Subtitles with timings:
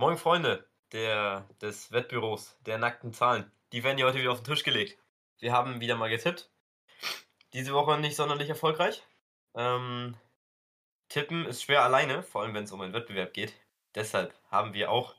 [0.00, 3.50] Moin Freunde der, des Wettbüros der nackten Zahlen.
[3.72, 4.96] Die werden hier heute wieder auf den Tisch gelegt.
[5.40, 6.52] Wir haben wieder mal getippt.
[7.52, 9.02] Diese Woche nicht sonderlich erfolgreich.
[9.56, 10.14] Ähm,
[11.08, 13.52] tippen ist schwer alleine, vor allem wenn es um einen Wettbewerb geht.
[13.96, 15.16] Deshalb haben wir auch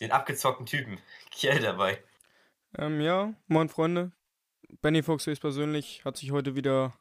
[0.00, 1.00] den abgezockten Typen,
[1.30, 2.04] Kiel, dabei.
[2.76, 4.12] Ähm, ja, moin Freunde.
[4.82, 6.92] Benny Fox persönlich hat sich heute wieder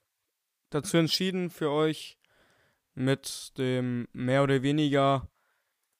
[0.69, 2.17] dazu entschieden, für euch
[2.93, 5.27] mit dem mehr oder weniger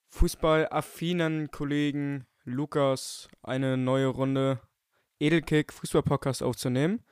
[0.10, 4.60] fußballaffinen Kollegen Lukas eine neue Runde
[5.20, 7.04] Edelkick Fußball-Podcast aufzunehmen.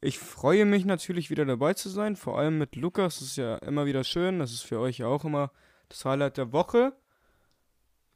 [0.00, 3.20] Ich freue mich natürlich wieder dabei zu sein, vor allem mit Lukas.
[3.20, 4.40] Das ist ja immer wieder schön.
[4.40, 5.52] Das ist für euch ja auch immer
[5.88, 6.92] das Highlight der Woche.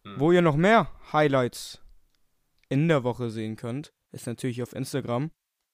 [0.04, 0.18] Hm.
[0.18, 1.80] Wo ihr noch mehr Highlights
[2.68, 5.30] in der Woche sehen könnt, ist natürlich auf Instagram.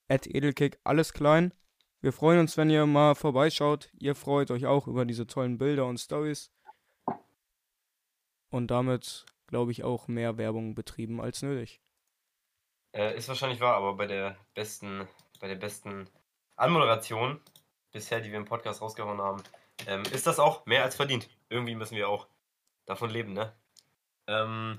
[0.07, 1.53] At Edelkick, alles klein.
[2.01, 3.89] Wir freuen uns, wenn ihr mal vorbeischaut.
[3.97, 6.51] Ihr freut euch auch über diese tollen Bilder und Stories.
[8.53, 11.81] Und damit, glaube ich, auch mehr Werbung betrieben als nötig.
[12.95, 15.07] Äh, ist wahrscheinlich wahr, aber bei der besten,
[15.39, 16.07] bei der besten
[16.55, 17.41] Anmoderation
[17.91, 19.41] bisher, die wir im Podcast rausgehauen haben,
[19.87, 21.27] ähm, ist das auch mehr als verdient.
[21.49, 22.27] Irgendwie müssen wir auch
[22.85, 23.55] davon leben, ne?
[24.27, 24.77] Ähm,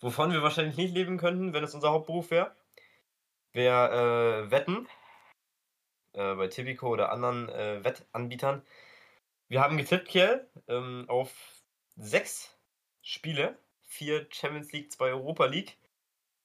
[0.00, 2.56] wovon wir wahrscheinlich nicht leben könnten, wenn es unser Hauptberuf wäre,
[3.52, 4.88] wäre äh, Wetten
[6.14, 8.62] äh, bei Tipico oder anderen äh, Wettanbietern.
[9.48, 11.34] Wir haben getippt, Kiel, ähm, auf
[11.96, 12.56] sechs
[13.02, 15.76] Spiele, vier Champions League, zwei Europa League.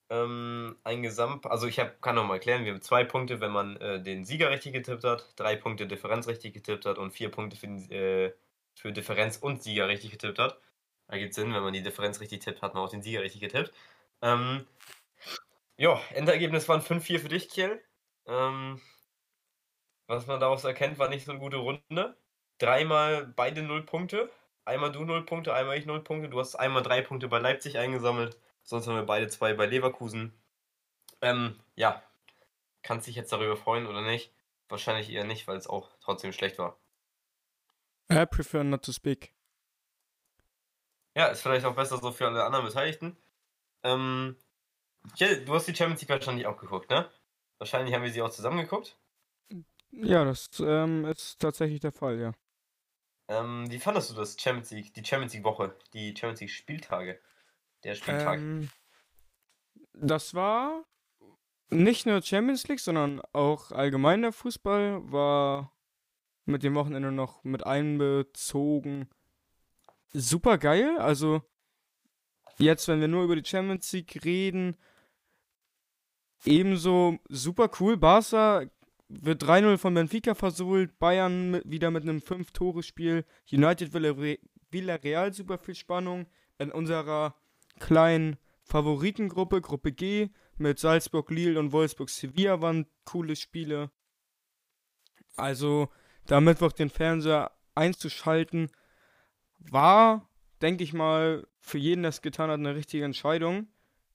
[0.10, 3.52] Ähm, ein Gesamt, also ich hab, kann noch mal erklären, wir haben zwei Punkte, wenn
[3.52, 7.32] man äh, den Sieger richtig getippt hat, drei Punkte Differenz richtig getippt hat und vier
[7.32, 8.34] Punkte für, äh,
[8.76, 10.60] für Differenz und Sieger richtig getippt hat.
[11.08, 13.42] Da gibt Sinn, wenn man die Differenz richtig tippt, hat man auch den Sieger richtig
[13.42, 13.74] getippt.
[14.22, 14.66] Ähm,
[15.78, 17.82] ja, Endergebnis waren 5-4 für dich, Kiel.
[18.28, 18.80] Ähm,
[20.08, 22.18] was man daraus erkennt, war nicht so eine gute Runde.
[22.60, 24.30] Dreimal beide 0 Punkte.
[24.66, 26.30] Einmal du 0 Punkte, einmal ich 0 Punkte.
[26.30, 28.38] Du hast einmal 3 Punkte bei Leipzig eingesammelt.
[28.64, 30.34] Sonst haben wir beide zwei bei Leverkusen.
[31.22, 32.02] Ähm, ja.
[32.82, 34.34] Kannst dich jetzt darüber freuen oder nicht?
[34.68, 36.78] Wahrscheinlich eher nicht, weil es auch trotzdem schlecht war.
[38.12, 39.32] I prefer not to speak.
[41.16, 43.18] Ja, ist vielleicht auch besser so für alle anderen Beteiligten.
[43.84, 44.36] Ähm,
[45.18, 47.10] du hast die Champions League wahrscheinlich auch geguckt, ne?
[47.60, 48.98] Wahrscheinlich haben wir sie auch zusammen geguckt.
[49.92, 52.34] Ja, das ähm, ist tatsächlich der Fall, ja.
[53.28, 57.20] Ähm, wie fandest du das Champions League, die Champions League Woche, die Champions League Spieltage?
[57.84, 58.40] Der Spieltag.
[58.40, 58.70] Ähm,
[59.94, 60.86] das war
[61.70, 65.76] nicht nur Champions League, sondern auch allgemeiner Fußball war
[66.46, 69.10] mit dem Wochenende noch mit einbezogen.
[70.14, 70.98] Super geil.
[70.98, 71.42] Also
[72.58, 74.78] jetzt, wenn wir nur über die Champions League reden,
[76.46, 77.98] ebenso super cool.
[77.98, 78.66] Barca
[79.08, 83.94] wird 3-0 von Benfica versohlt, Bayern mit, wieder mit einem 5-Tore-Spiel, United
[84.72, 86.28] Villarreal super viel Spannung,
[86.58, 87.36] in unserer
[87.80, 93.92] kleinen Favoritengruppe, Gruppe G, mit Salzburg, Lille und Wolfsburg Sevilla waren coole Spiele.
[95.36, 95.90] Also,
[96.26, 98.72] da Mittwoch den Fernseher einzuschalten,
[99.60, 100.30] war,
[100.62, 103.68] denke ich mal, für jeden, der es getan hat, eine richtige Entscheidung.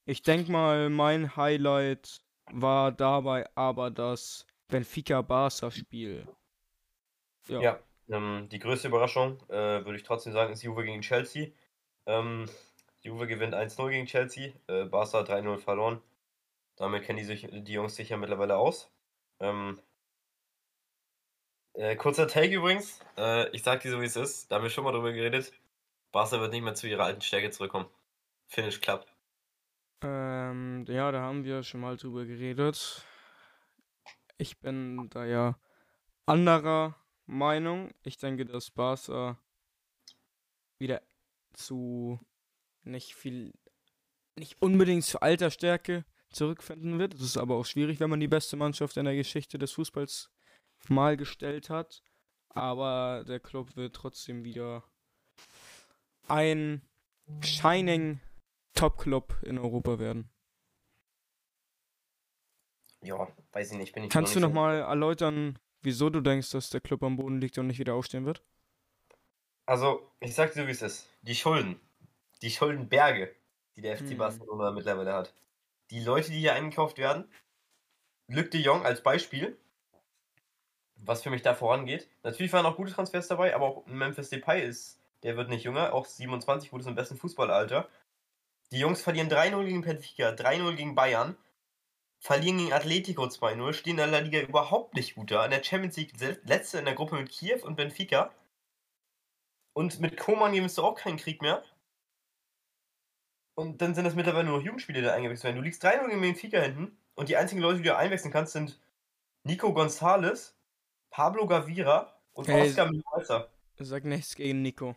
[0.05, 2.21] Ich denke mal, mein Highlight
[2.51, 6.27] war dabei aber das Benfica-Barca-Spiel.
[7.47, 11.49] Ja, ja ähm, die größte Überraschung, äh, würde ich trotzdem sagen, ist Juve gegen Chelsea.
[12.05, 12.49] Ähm,
[13.01, 16.01] Juve gewinnt 1-0 gegen Chelsea, äh, Barca 3-0 verloren.
[16.75, 18.91] Damit kennen die, sich, die Jungs sicher mittlerweile aus.
[19.39, 19.79] Ähm,
[21.73, 24.69] äh, kurzer Take übrigens, äh, ich sag dir so wie es ist, da haben wir
[24.69, 25.53] schon mal drüber geredet.
[26.11, 27.87] Barca wird nicht mehr zu ihrer alten Stärke zurückkommen.
[28.47, 29.13] Finish klappt.
[30.03, 33.05] Ähm, ja, da haben wir schon mal drüber geredet.
[34.41, 35.59] Ich bin da ja
[36.25, 36.95] anderer
[37.27, 37.91] Meinung.
[38.01, 39.37] Ich denke, dass Barca
[40.79, 41.03] wieder
[41.53, 42.19] zu
[42.81, 43.53] nicht viel,
[44.35, 47.13] nicht unbedingt zu alter Stärke zurückfinden wird.
[47.13, 50.31] Das ist aber auch schwierig, wenn man die beste Mannschaft in der Geschichte des Fußballs
[50.87, 52.01] mal gestellt hat.
[52.49, 54.83] Aber der Club wird trotzdem wieder
[56.27, 56.81] ein
[57.43, 58.19] Shining
[58.73, 60.31] Top-Club in Europa werden.
[63.01, 63.93] Ja, weiß ich nicht.
[63.93, 67.57] Bin ich Kannst du nochmal erläutern, wieso du denkst, dass der Club am Boden liegt
[67.57, 68.43] und nicht wieder aufstehen wird?
[69.65, 71.09] Also, ich sag dir, wie es ist.
[71.21, 71.79] Die Schulden.
[72.41, 73.33] Die Schuldenberge,
[73.75, 74.17] die der FC hm.
[74.17, 75.33] Barcelona mittlerweile hat.
[75.89, 77.25] Die Leute, die hier eingekauft werden.
[78.27, 79.57] Luc de Jong als Beispiel.
[80.95, 82.07] Was für mich da vorangeht.
[82.23, 85.93] Natürlich waren auch gute Transfers dabei, aber auch Memphis Depay ist, der wird nicht jünger,
[85.93, 87.89] auch 27, gut ist im besten Fußballalter.
[88.71, 91.35] Die Jungs verlieren 3-0 gegen Benfica, 3-0 gegen Bayern
[92.21, 95.43] verlieren gegen Atletico 2-0, stehen in der Liga überhaupt nicht gut da.
[95.43, 96.13] In der Champions League
[96.43, 98.31] letzte in der Gruppe mit Kiew und Benfica.
[99.73, 101.63] Und mit Koman gewinnst du auch keinen Krieg mehr.
[103.55, 105.55] Und dann sind das mittlerweile nur noch Jugendspiele, die da eingewechselt werden.
[105.57, 108.79] Du liegst 3-0 gegen Benfica hinten und die einzigen Leute, die du einwechseln kannst, sind
[109.43, 110.53] Nico González,
[111.09, 113.49] Pablo Gavira und Hey, Oscar Minolsa.
[113.79, 114.95] Sag nichts gegen Nico.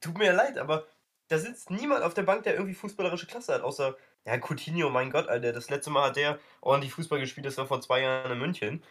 [0.00, 0.86] Tut mir leid, aber
[1.30, 3.96] da sitzt niemand auf der Bank, der irgendwie fußballerische Klasse hat, außer,
[4.26, 5.52] ja, Coutinho, mein Gott, Alter.
[5.52, 8.84] Das letzte Mal hat der ordentlich Fußball gespielt, das war vor zwei Jahren in München.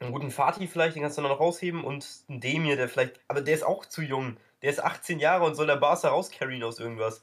[0.00, 3.40] Einen guten Fatih vielleicht, den kannst du noch rausheben und einen Demir, der vielleicht, aber
[3.40, 4.36] der ist auch zu jung.
[4.62, 7.22] Der ist 18 Jahre und soll der Barca rauscarryen aus irgendwas.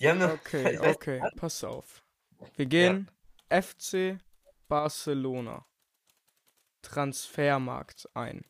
[0.00, 2.02] Die haben eine, Okay, weiß- okay, pass auf.
[2.56, 3.10] Wir gehen
[3.50, 4.18] FC
[4.68, 5.64] Barcelona.
[6.82, 8.44] Transfermarkt ein.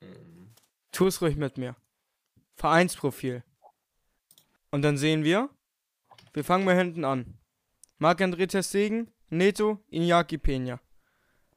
[0.00, 0.54] Mhm.
[0.92, 1.76] Tu es ruhig mit mir.
[2.56, 3.42] Vereinsprofil.
[4.76, 5.48] Und dann sehen wir,
[6.34, 7.38] wir fangen mal hinten an.
[7.96, 10.80] Marc-André Ter Stegen, Neto, Iñaki Peña.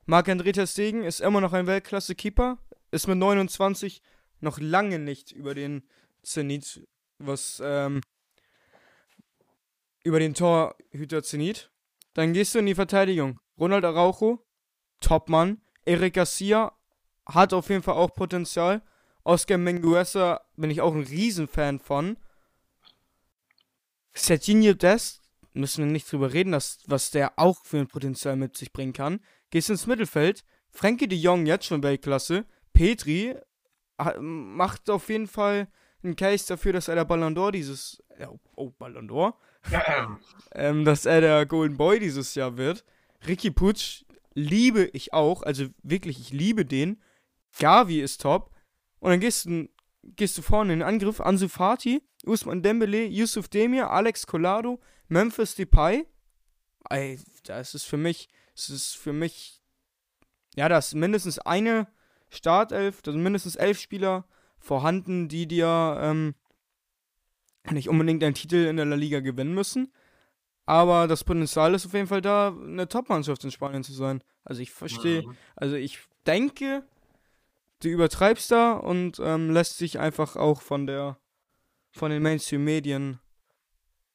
[0.05, 2.59] Marc-André Ter Stegen ist immer noch ein Weltklasse-Keeper,
[2.91, 4.01] ist mit 29
[4.39, 5.83] noch lange nicht über den
[6.23, 6.87] Zenit,
[7.17, 7.99] was, ähm,
[10.05, 11.73] über den Torhüter Zenit.
[12.13, 13.37] Dann gehst du in die Verteidigung.
[13.59, 14.47] Ronald Araujo,
[15.01, 15.59] Topmann.
[15.83, 16.71] Eric Garcia
[17.25, 18.81] hat auf jeden Fall auch Potenzial.
[19.25, 22.15] Oscar Menguesa bin ich auch ein Riesenfan von.
[24.13, 25.21] Serginho Dest,
[25.53, 28.93] müssen wir nicht drüber reden, dass, was der auch für ein Potenzial mit sich bringen
[28.93, 29.19] kann.
[29.49, 30.43] Gehst ins Mittelfeld.
[30.71, 32.45] Frankie de Jong jetzt schon Weltklasse.
[32.73, 33.35] Petri
[34.19, 35.67] macht auf jeden Fall
[36.03, 38.01] einen Case dafür, dass er der Ballon d'Or dieses.
[38.19, 39.33] Oh, oh Ballon d'Or.
[40.55, 42.83] Ähm, dass er der Golden Boy dieses Jahr wird.
[43.27, 44.03] Ricky Putsch
[44.33, 45.43] liebe ich auch.
[45.43, 47.01] Also wirklich, ich liebe den.
[47.59, 48.51] Gavi ist top.
[48.99, 49.69] Und dann gehst du,
[50.15, 51.21] gehst du vorne in den Angriff.
[51.21, 56.05] Ansu Fati, Usman Dembele, Yusuf Demir, Alex Collado, Memphis Depay.
[56.89, 59.61] Ey, das ist für mich, das ist für mich,
[60.55, 61.87] ja, da ist mindestens eine
[62.29, 64.25] Startelf, da sind mindestens elf Spieler
[64.59, 66.35] vorhanden, die dir ähm,
[67.71, 69.91] nicht unbedingt einen Titel in der La Liga gewinnen müssen.
[70.65, 74.23] Aber das Potenzial ist auf jeden Fall da, eine Top-Mannschaft in Spanien zu sein.
[74.43, 75.35] Also ich verstehe, Mhm.
[75.55, 76.83] also ich denke,
[77.81, 81.17] du übertreibst da und ähm, lässt sich einfach auch von der
[81.91, 83.19] von den Mainstream-Medien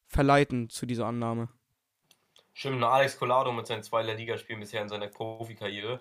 [0.07, 1.49] verleiten zu dieser Annahme.
[2.53, 6.01] Stimmt, nur Alex Collado mit seinen zwei La Liga-Spielen bisher in seiner Profikarriere.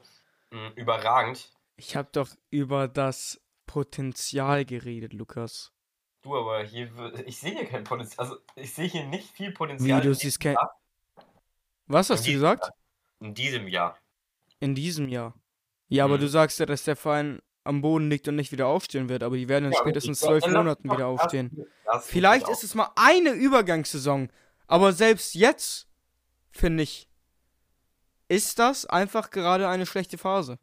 [0.51, 1.51] Mhm, überragend.
[1.77, 5.74] Ich habe doch über das Potenzial geredet, Lukas.
[6.21, 6.92] Du, aber hier,
[7.25, 8.27] ich sehe hier kein Potenzial.
[8.27, 10.01] Also, ich sehe hier nicht viel Wie, Potenzial.
[10.01, 10.54] du in siehst kein.
[10.54, 10.80] Jahr.
[11.88, 12.69] Was hast du In gesagt?
[13.19, 13.98] In diesem Jahr.
[14.59, 15.33] In diesem Jahr.
[15.88, 16.21] Ja, aber Mhm.
[16.21, 19.38] du sagst ja, dass der Verein am Boden liegt und nicht wieder aufstehen wird, aber
[19.38, 21.65] die werden in Ja, spätestens zwölf dann Monaten wieder das- aufstehen.
[21.86, 24.30] das Vielleicht nicht ist es mal eine Übergangssaison,
[24.68, 25.88] aber selbst jetzt,
[26.51, 27.10] finde ich,
[28.27, 30.60] ist das einfach gerade eine schlechte Phase.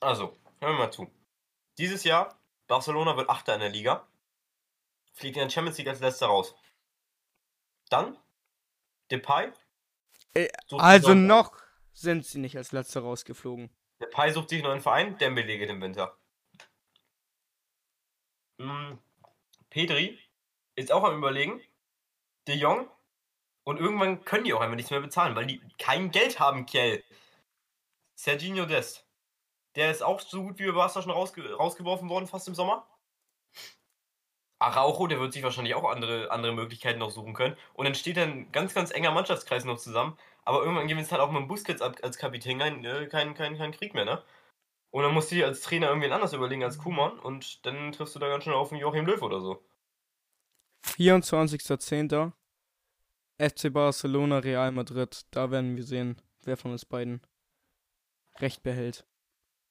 [0.00, 1.10] Also, hören wir mal zu.
[1.78, 4.06] Dieses Jahr, Barcelona wird Achter in der Liga.
[5.12, 6.54] Fliegt in der Champions League als letzter raus.
[7.88, 8.16] Dann,
[9.10, 9.52] Depay.
[10.34, 11.56] Äh, Also noch
[11.92, 13.70] sind sie nicht als letzter rausgeflogen.
[14.00, 16.18] Depay sucht sich einen neuen Verein, Dembele geht im Winter.
[18.58, 18.98] Mm,
[19.70, 20.18] Pedri
[20.74, 21.60] ist auch am überlegen.
[22.46, 22.90] De Jong.
[23.64, 27.02] Und irgendwann können die auch einfach nichts mehr bezahlen, weil die kein Geld haben, Kiel.
[28.14, 29.06] Serginho Dest.
[29.74, 32.88] Der ist auch so gut wie bei Barca schon rausge rausgeworfen worden, fast im Sommer.
[34.58, 37.56] Araujo, der wird sich wahrscheinlich auch andere, andere Möglichkeiten noch suchen können.
[37.74, 40.16] Und dann steht dann ein ganz, ganz enger Mannschaftskreis noch zusammen.
[40.46, 43.34] Aber irgendwann gewinnt es halt auch mit dem Busquets ab- als Kapitän kein, äh, kein,
[43.34, 44.22] kein, kein Krieg mehr, ne?
[44.90, 48.14] Und dann musst du dir als Trainer irgendwen anders überlegen als Kuman und dann triffst
[48.14, 49.62] du da ganz schnell auf einen Joachim Löw oder so.
[50.84, 52.32] 24.10.
[53.38, 55.26] FC Barcelona, Real Madrid.
[55.32, 57.20] Da werden wir sehen, wer von uns beiden
[58.38, 59.04] Recht behält.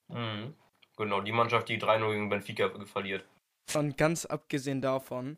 [0.09, 0.55] Mhm.
[0.97, 3.25] Genau, die Mannschaft, die 3-0 gegen Benfica verliert.
[3.73, 5.37] Und ganz abgesehen davon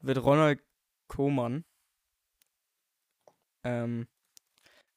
[0.00, 0.62] wird Ronald
[1.08, 1.64] Koeman
[3.66, 4.06] ähm,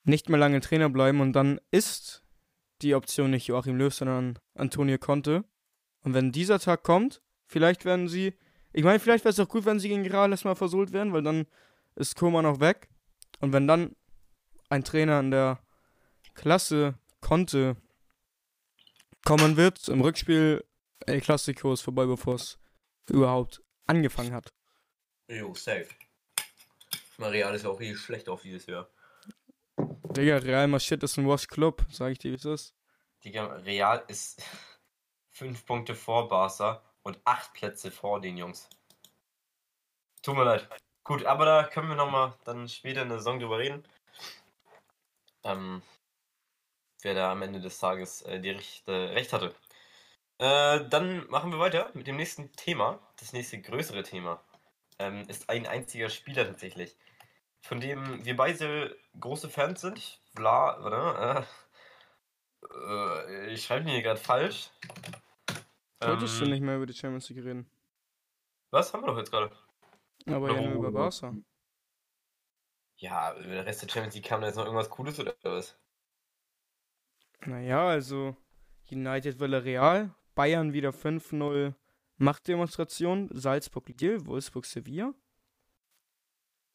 [0.04, 2.24] nicht mehr lange Trainer bleiben und dann ist
[2.82, 5.44] die Option nicht Joachim Löw, sondern Antonio Conte.
[6.02, 8.34] Und wenn dieser Tag kommt, vielleicht werden sie,
[8.72, 11.24] ich meine, vielleicht wäre es auch gut, wenn sie gegen Real erstmal versohlt werden, weil
[11.24, 11.46] dann
[11.96, 12.90] ist Koeman auch weg.
[13.42, 13.96] Und wenn dann
[14.70, 15.60] ein Trainer in der
[16.36, 17.76] Klasse Conte
[19.26, 20.64] kommen wird, im Rückspiel
[21.06, 22.58] El Clasico ist vorbei, bevor es
[23.10, 24.54] überhaupt angefangen hat.
[25.28, 25.88] Jo, safe.
[27.28, 28.90] Real ist ja auch richtig schlecht auf dieses Jahr.
[29.78, 32.76] Digga, Real Madrid ist ein Wash Club, sag ich dir, wie es ist.
[33.24, 34.42] Digga, Real ist
[35.30, 38.70] fünf Punkte vor Barca und acht Plätze vor den Jungs.
[40.22, 40.68] Tut mir leid.
[41.04, 43.84] Gut, aber da können wir nochmal dann später in der Saison drüber reden.
[45.44, 45.82] Ähm,
[47.02, 49.56] wer da am Ende des Tages äh, die Recht, äh, Recht hatte.
[50.38, 53.00] Äh, dann machen wir weiter mit dem nächsten Thema.
[53.18, 54.44] Das nächste größere Thema
[55.00, 56.96] ähm, ist ein einziger Spieler tatsächlich,
[57.62, 60.22] von dem wir beide große Fans sind.
[60.36, 61.48] Vla, warte,
[62.64, 64.72] äh, äh, ich schreibe mir hier gerade falsch.
[66.02, 67.70] Wolltest du Ähm, nicht mehr über die Champions League reden?
[68.72, 69.52] Was haben wir doch jetzt gerade?
[70.28, 70.92] Aber ja nur über.
[70.92, 71.36] Barca.
[72.98, 75.78] Ja, über den Rest der Champions League kam da jetzt noch irgendwas Cooles oder was?
[77.46, 78.36] Naja, also
[78.92, 81.74] United Villarreal, Bayern wieder 5-0
[82.18, 85.14] Machtdemonstration, Salzburg Lille, Wolfsburg Sevilla.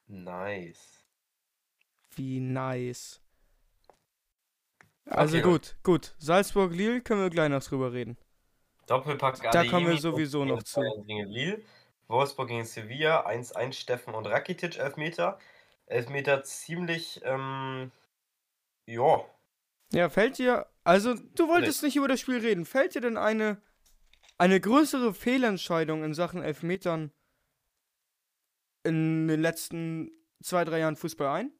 [0.06, 1.04] Nice.
[2.16, 3.20] Wie nice.
[5.06, 6.14] Also Okay, gut, gut.
[6.18, 8.16] Salzburg Lille können wir gleich noch drüber reden.
[8.86, 10.80] Doppelpack Da kommen wir sowieso noch zu.
[11.06, 11.62] Lille.
[12.08, 15.38] Wolfsburg gegen Sevilla, 1-1 Steffen und Rakitic, Elfmeter.
[15.86, 17.90] Elfmeter ziemlich, ähm,
[18.86, 19.24] ja.
[19.92, 22.64] Ja, fällt dir, also du wolltest nicht über das Spiel reden.
[22.64, 23.60] Fällt dir denn eine,
[24.38, 27.10] eine größere Fehlentscheidung in Sachen Elfmetern
[28.84, 30.10] in den letzten
[30.42, 31.52] zwei, drei Jahren Fußball ein?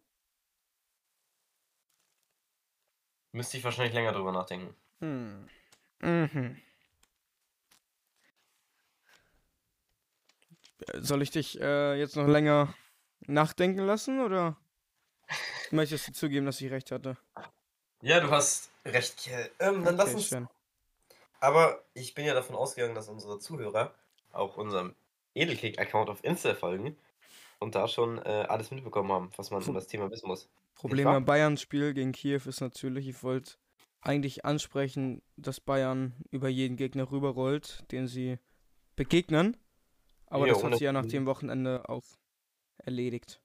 [3.33, 4.75] Müsste ich wahrscheinlich länger drüber nachdenken.
[5.01, 5.49] Hm.
[6.01, 6.61] Mhm.
[10.95, 12.75] Soll ich dich äh, jetzt noch länger
[13.27, 14.57] nachdenken lassen oder
[15.71, 17.17] möchtest du zugeben, dass ich recht hatte?
[18.03, 19.51] Ja, du hast recht, Kiel.
[19.59, 20.29] Ähm, dann lass Okay, uns.
[20.29, 20.49] schön.
[21.41, 23.95] Aber ich bin ja davon ausgegangen, dass unsere Zuhörer
[24.33, 24.95] auch unserem
[25.35, 26.97] Edelkick-Account auf Insta folgen
[27.59, 30.49] und da schon äh, alles mitbekommen haben, was man um das Thema wissen muss.
[30.75, 33.55] Problem beim Bayern-Spiel gegen Kiew ist natürlich, ich wollte
[34.01, 38.39] eigentlich ansprechen, dass Bayern über jeden Gegner rüberrollt, den sie
[38.97, 39.57] begegnen.
[40.27, 42.05] Aber Jo, das hat sich ja nach dem Wochenende auch
[42.79, 43.41] erledigt.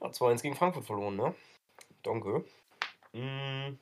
[0.00, 1.34] Ja, 2-1 gegen Frankfurt verloren, ne?
[2.02, 2.44] Danke.
[3.12, 3.78] Mm,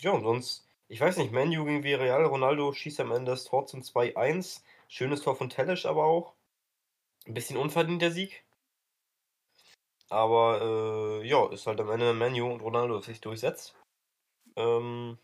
[0.00, 3.66] ja, und sonst, ich weiß nicht, Manu gegen Villarreal, Ronaldo schießt am Ende das Tor
[3.66, 4.62] zum 2-1.
[4.88, 6.34] Schönes Tor von Tellisch aber auch.
[7.26, 8.44] Ein bisschen unverdienter Sieg.
[10.08, 13.74] Aber äh, ja, ist halt am Ende Manu und Ronaldo sich durchsetzt.
[14.56, 15.18] Ähm,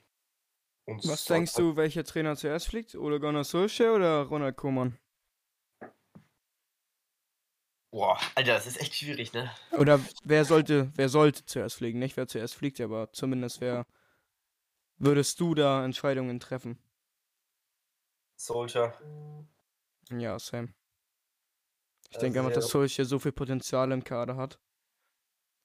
[0.87, 2.95] Was denkst du, welcher Trainer zuerst fliegt?
[2.95, 4.99] Ole Gunnar Solskjaer oder Ronald Koeman?
[7.93, 9.51] Boah, Alter, das ist echt schwierig, ne?
[9.79, 11.99] Oder wer sollte, wer sollte zuerst fliegen?
[11.99, 13.87] Nicht wer zuerst fliegt, aber zumindest wer
[14.99, 16.79] würdest du da Entscheidungen treffen?
[18.37, 18.93] Soldier.
[20.11, 20.75] Ja, Sam.
[22.09, 24.59] Ich Also denke einfach, dass Solskjaer so viel Potenzial im Kader hat.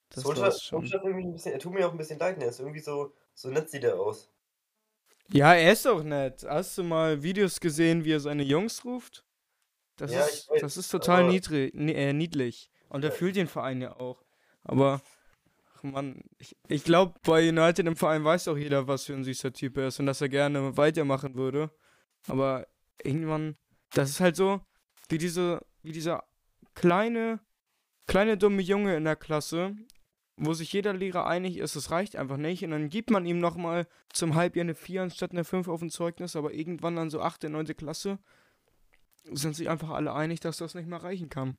[0.10, 0.72] Das schon- Soldier ist
[1.04, 2.46] irgendwie ein bisschen, er tut mir auch ein bisschen leid, ne?
[2.46, 4.32] Er ist irgendwie so, so nett sieht er aus.
[5.30, 6.46] Ja, er ist auch nett.
[6.48, 9.26] Hast du mal Videos gesehen, wie er seine Jungs ruft?
[9.98, 12.70] Das, Ja, ist, ich weiß, das ist total niedrig, ni- äh, niedlich.
[12.90, 13.16] Und er Ja.
[13.16, 14.24] fühlt den Verein ja auch.
[14.64, 15.02] Aber,
[15.76, 19.24] ach Mann, ich, ich glaube, bei United im Verein weiß auch jeder, was für ein
[19.24, 21.72] süßer Typ er ist und dass er gerne weitermachen würde.
[22.28, 22.68] Aber
[23.04, 23.58] irgendwann,
[23.94, 24.62] das ist halt so,
[25.10, 26.24] wie diese, wie dieser
[26.76, 27.40] kleine,
[28.06, 29.76] kleine dumme Junge in der Klasse,
[30.38, 32.64] wo sich jeder Lehrer einig ist, es reicht einfach nicht.
[32.64, 35.90] Und dann gibt man ihm nochmal zum Halbjahr eine 4 anstatt eine 5 auf dem
[35.90, 37.66] Zeugnis, aber irgendwann dann so 8., 9.
[37.76, 38.20] Klasse
[39.24, 41.58] sind sich einfach alle einig, dass das nicht mehr reichen kann.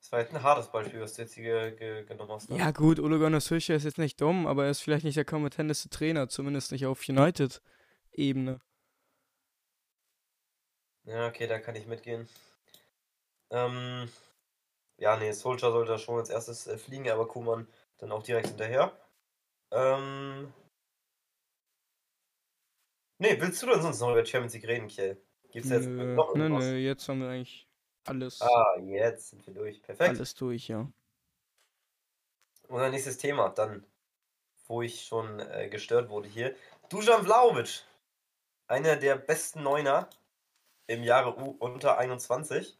[0.00, 2.50] Das war jetzt ein hartes Beispiel, was du jetzt hier ge ge genommen hast.
[2.50, 2.58] Ne?
[2.58, 5.24] Ja gut, Ole Gunnar Solskjaer ist jetzt nicht dumm, aber er ist vielleicht nicht der
[5.24, 8.60] kompetenteste Trainer, zumindest nicht auf United-Ebene.
[11.04, 12.28] Ja, okay, da kann ich mitgehen.
[13.50, 14.08] Ähm,
[15.02, 17.68] ja, nee, Soldier sollte schon als erstes äh, fliegen, aber Kuman
[17.98, 18.96] dann auch direkt hinterher.
[19.72, 20.52] Ähm,
[23.18, 25.22] nee, willst du denn sonst noch über Champions League reden, Kiel?
[25.50, 26.74] Gibt's jetzt Nö, noch nö, irgendwas?
[26.74, 27.68] nö, jetzt haben wir eigentlich
[28.04, 29.80] alles, Ah, jetzt sind wir durch.
[29.82, 30.18] Perfekt.
[30.18, 30.92] alles durch, ja.
[32.68, 33.86] Unser nächstes Thema, dann,
[34.66, 36.56] wo ich schon äh, gestört wurde hier.
[36.90, 37.84] Dusan Vlahovic,
[38.68, 40.10] einer der besten Neuner
[40.88, 42.78] im Jahre U unter 21.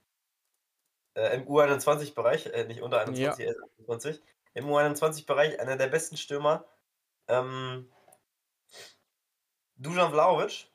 [1.14, 4.22] Äh, Im U21-Bereich, äh, nicht unter 21, er ist 21.
[4.54, 6.64] Im U21-Bereich einer der besten Stürmer.
[7.28, 7.90] Ähm,
[9.76, 10.70] Dusan Vlahovic,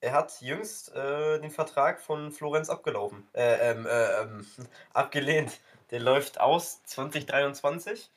[0.00, 3.28] er hat jüngst äh, den Vertrag von Florenz abgelaufen.
[3.34, 4.46] Äh, ähm, äh, ähm,
[4.92, 5.60] abgelehnt.
[5.90, 8.10] Der läuft aus 2023.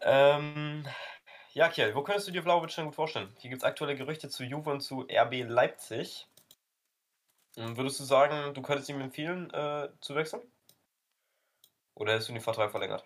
[0.00, 0.86] Ähm,
[1.52, 3.34] ja, Kiel, wo könntest du dir Vlahovic denn gut vorstellen?
[3.38, 6.26] Hier gibt es aktuelle Gerüchte zu Juve und zu RB Leipzig.
[7.56, 10.42] Und würdest du sagen, du könntest ihm empfehlen, äh, zu wechseln?
[11.94, 13.04] Oder hättest du den Vertrag verlängert?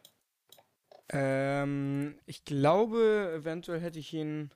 [1.09, 4.53] Ähm, ich glaube, eventuell hätte ich ihn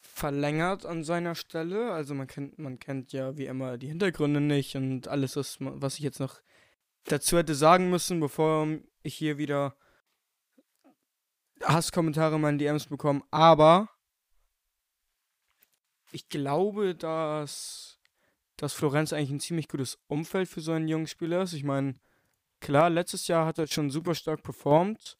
[0.00, 1.92] verlängert an seiner Stelle.
[1.92, 5.94] Also man kennt, man kennt ja wie immer die Hintergründe nicht und alles, was, was
[5.94, 6.40] ich jetzt noch
[7.04, 8.68] dazu hätte sagen müssen, bevor
[9.02, 9.76] ich hier wieder
[11.62, 13.22] Hasskommentare in meinen DMs bekomme.
[13.30, 13.88] Aber
[16.12, 17.97] ich glaube, dass,
[18.58, 21.54] dass Florenz eigentlich ein ziemlich gutes Umfeld für so einen jungen Spieler ist.
[21.54, 21.94] Ich meine,
[22.60, 25.16] klar, letztes Jahr hat er schon super stark performt,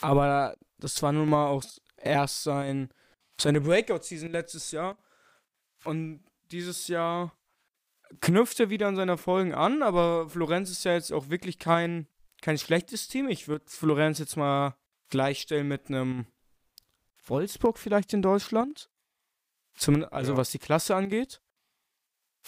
[0.00, 1.64] aber das war nun mal auch
[1.96, 2.88] erst sein,
[3.38, 4.96] seine Breakout-Season letztes Jahr.
[5.84, 7.36] Und dieses Jahr
[8.20, 12.06] knüpft er wieder an seine Folgen an, aber Florenz ist ja jetzt auch wirklich kein,
[12.42, 13.28] kein schlechtes Team.
[13.28, 14.76] Ich würde Florenz jetzt mal
[15.10, 16.26] gleichstellen mit einem
[17.26, 18.88] Wolfsburg vielleicht in Deutschland.
[19.74, 20.38] Zum, also ja.
[20.38, 21.40] was die Klasse angeht.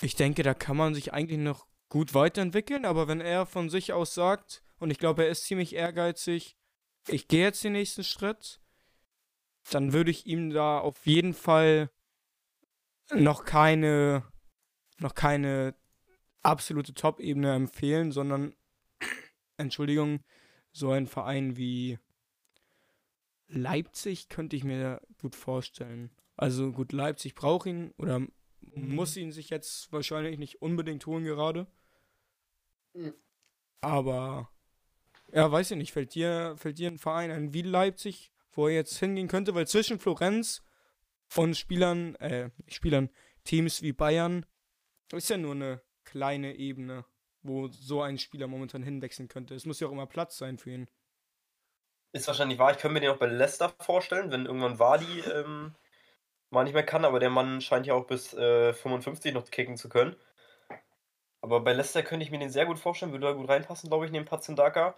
[0.00, 3.92] Ich denke, da kann man sich eigentlich noch gut weiterentwickeln, aber wenn er von sich
[3.92, 6.56] aus sagt, und ich glaube, er ist ziemlich ehrgeizig,
[7.08, 8.60] ich gehe jetzt den nächsten Schritt,
[9.70, 11.90] dann würde ich ihm da auf jeden Fall
[13.12, 14.24] noch keine,
[14.98, 15.74] noch keine
[16.42, 18.54] absolute Top-Ebene empfehlen, sondern,
[19.56, 20.24] Entschuldigung,
[20.72, 21.98] so ein Verein wie
[23.46, 26.10] Leipzig könnte ich mir gut vorstellen.
[26.36, 28.26] Also gut, Leipzig braucht ihn oder
[28.74, 31.66] muss ihn sich jetzt wahrscheinlich nicht unbedingt holen gerade.
[32.94, 33.14] Mhm.
[33.80, 34.50] Aber
[35.32, 38.74] ja, weiß ich nicht, fällt dir, fällt dir ein Verein ein wie Leipzig, wo er
[38.74, 40.62] jetzt hingehen könnte, weil zwischen Florenz
[41.36, 43.10] und Spielern, äh, Spielern,
[43.42, 44.46] Teams wie Bayern,
[45.12, 47.04] ist ja nur eine kleine Ebene,
[47.42, 49.54] wo so ein Spieler momentan hinwechseln könnte.
[49.54, 50.90] Es muss ja auch immer Platz sein für ihn.
[52.12, 52.70] Ist wahrscheinlich wahr.
[52.70, 55.74] Ich könnte mir den auch bei Leicester vorstellen, wenn irgendwann Wadi ähm,
[56.54, 59.76] mal nicht mehr kann, aber der Mann scheint ja auch bis äh, 55 noch kicken
[59.76, 60.16] zu können.
[61.42, 64.06] Aber bei Leicester könnte ich mir den sehr gut vorstellen, würde da gut reinpassen, glaube
[64.06, 64.94] ich, neben Patzendaka.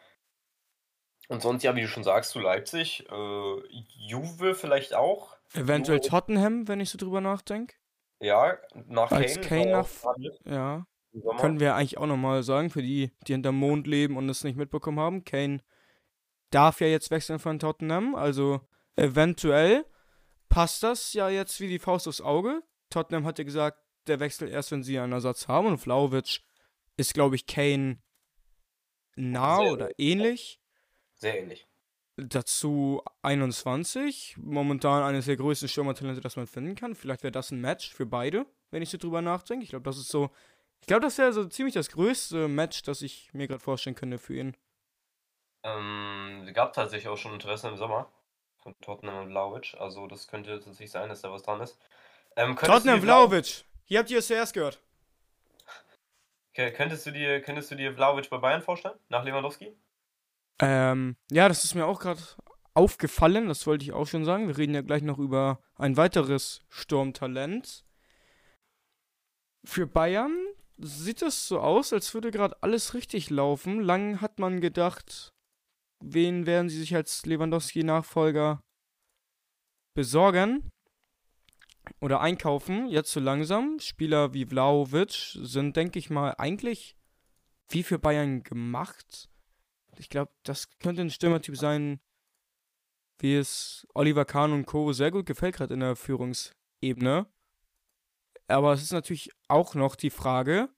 [1.28, 3.62] Und sonst, ja, wie du schon sagst, zu Leipzig, äh,
[4.06, 5.36] Juve vielleicht auch.
[5.54, 6.08] Eventuell Juve.
[6.08, 7.75] Tottenham, wenn ich so drüber nachdenke.
[8.20, 9.88] Ja, nach Als Kane, Kane nach,
[10.44, 10.86] ja,
[11.38, 14.56] können wir eigentlich auch nochmal sagen, für die, die hinterm Mond leben und es nicht
[14.56, 15.58] mitbekommen haben, Kane
[16.50, 18.60] darf ja jetzt wechseln von Tottenham, also
[18.94, 19.84] eventuell
[20.56, 22.62] passt das ja jetzt wie die Faust aufs Auge.
[22.88, 26.40] Tottenham hat ja gesagt, der wechselt erst, wenn sie einen Ersatz haben und Vlaovic
[26.97, 27.99] ist, glaube ich, Kane
[29.16, 30.58] nah Sehr oder ähnlich.
[31.12, 31.66] Sehr ähnlich.
[32.16, 36.95] Dazu 21, momentan eines der größten Stürmertalente, das man finden kann.
[36.95, 39.62] Vielleicht wäre das ein Match für beide, wenn ich so drüber nachdenke.
[39.62, 40.30] Ich glaube, das ist so.
[40.80, 44.16] Ich glaube, das wäre so ziemlich das größte Match, das ich mir gerade vorstellen könnte
[44.16, 44.56] für ihn.
[45.64, 48.10] Ähm, gab tatsächlich auch schon Interesse im Sommer
[48.67, 49.76] von Tottenham und Vlaovic.
[49.79, 51.79] Also das könnte tatsächlich sein, dass da was dran ist.
[52.35, 53.65] Ähm, Tottenham Vlaovic.
[53.85, 54.81] Hier habt ihr es zuerst gehört.
[56.50, 58.99] Okay, könntest du dir, könntest du dir Vlaovic bei Bayern vorstellen?
[59.09, 59.76] Nach Lewandowski?
[60.59, 62.21] Ähm, ja, das ist mir auch gerade
[62.75, 64.49] aufgefallen, das wollte ich auch schon sagen.
[64.49, 67.85] Wir reden ja gleich noch über ein weiteres Sturmtalent.
[69.65, 70.37] Für Bayern
[70.79, 73.81] sieht es so aus, als würde gerade alles richtig laufen.
[73.81, 75.35] Lang hat man gedacht,
[76.00, 78.63] wen werden sie sich als Lewandowski-Nachfolger
[79.95, 80.71] besorgen
[82.00, 82.89] oder einkaufen?
[82.89, 83.78] Jetzt so langsam.
[83.80, 86.97] Spieler wie Vlaovic sind, denke ich mal, eigentlich
[87.69, 89.28] wie für Bayern gemacht.
[89.99, 92.00] Ich glaube, das könnte ein Stürmertyp sein,
[93.19, 94.93] wie es Oliver Kahn und Co.
[94.93, 97.26] sehr gut gefällt, gerade in der Führungsebene.
[98.47, 100.69] Aber es ist natürlich auch noch die Frage,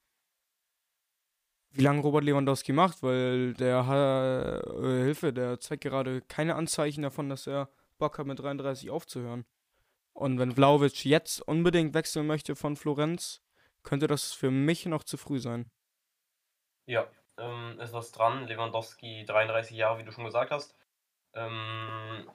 [1.71, 7.29] wie lange Robert Lewandowski macht, weil der äh, Hilfe, der zeigt gerade keine Anzeichen davon,
[7.29, 9.45] dass er Bock hat, mit 33 aufzuhören.
[10.13, 13.41] Und wenn Vlaovic jetzt unbedingt wechseln möchte von Florenz,
[13.83, 15.71] könnte das für mich noch zu früh sein.
[16.87, 17.07] Ja,
[17.39, 18.47] ähm, ist was dran.
[18.47, 20.75] Lewandowski 33 Jahre, wie du schon gesagt hast.
[21.35, 22.29] Ähm,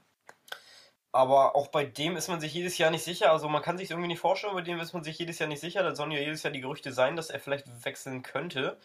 [1.12, 3.32] aber auch bei dem ist man sich jedes Jahr nicht sicher.
[3.32, 5.60] Also man kann sich irgendwie nicht vorstellen, bei dem ist man sich jedes Jahr nicht
[5.60, 5.84] sicher.
[5.84, 8.80] Da sollen ja jedes Jahr die Gerüchte sein, dass er vielleicht wechseln könnte.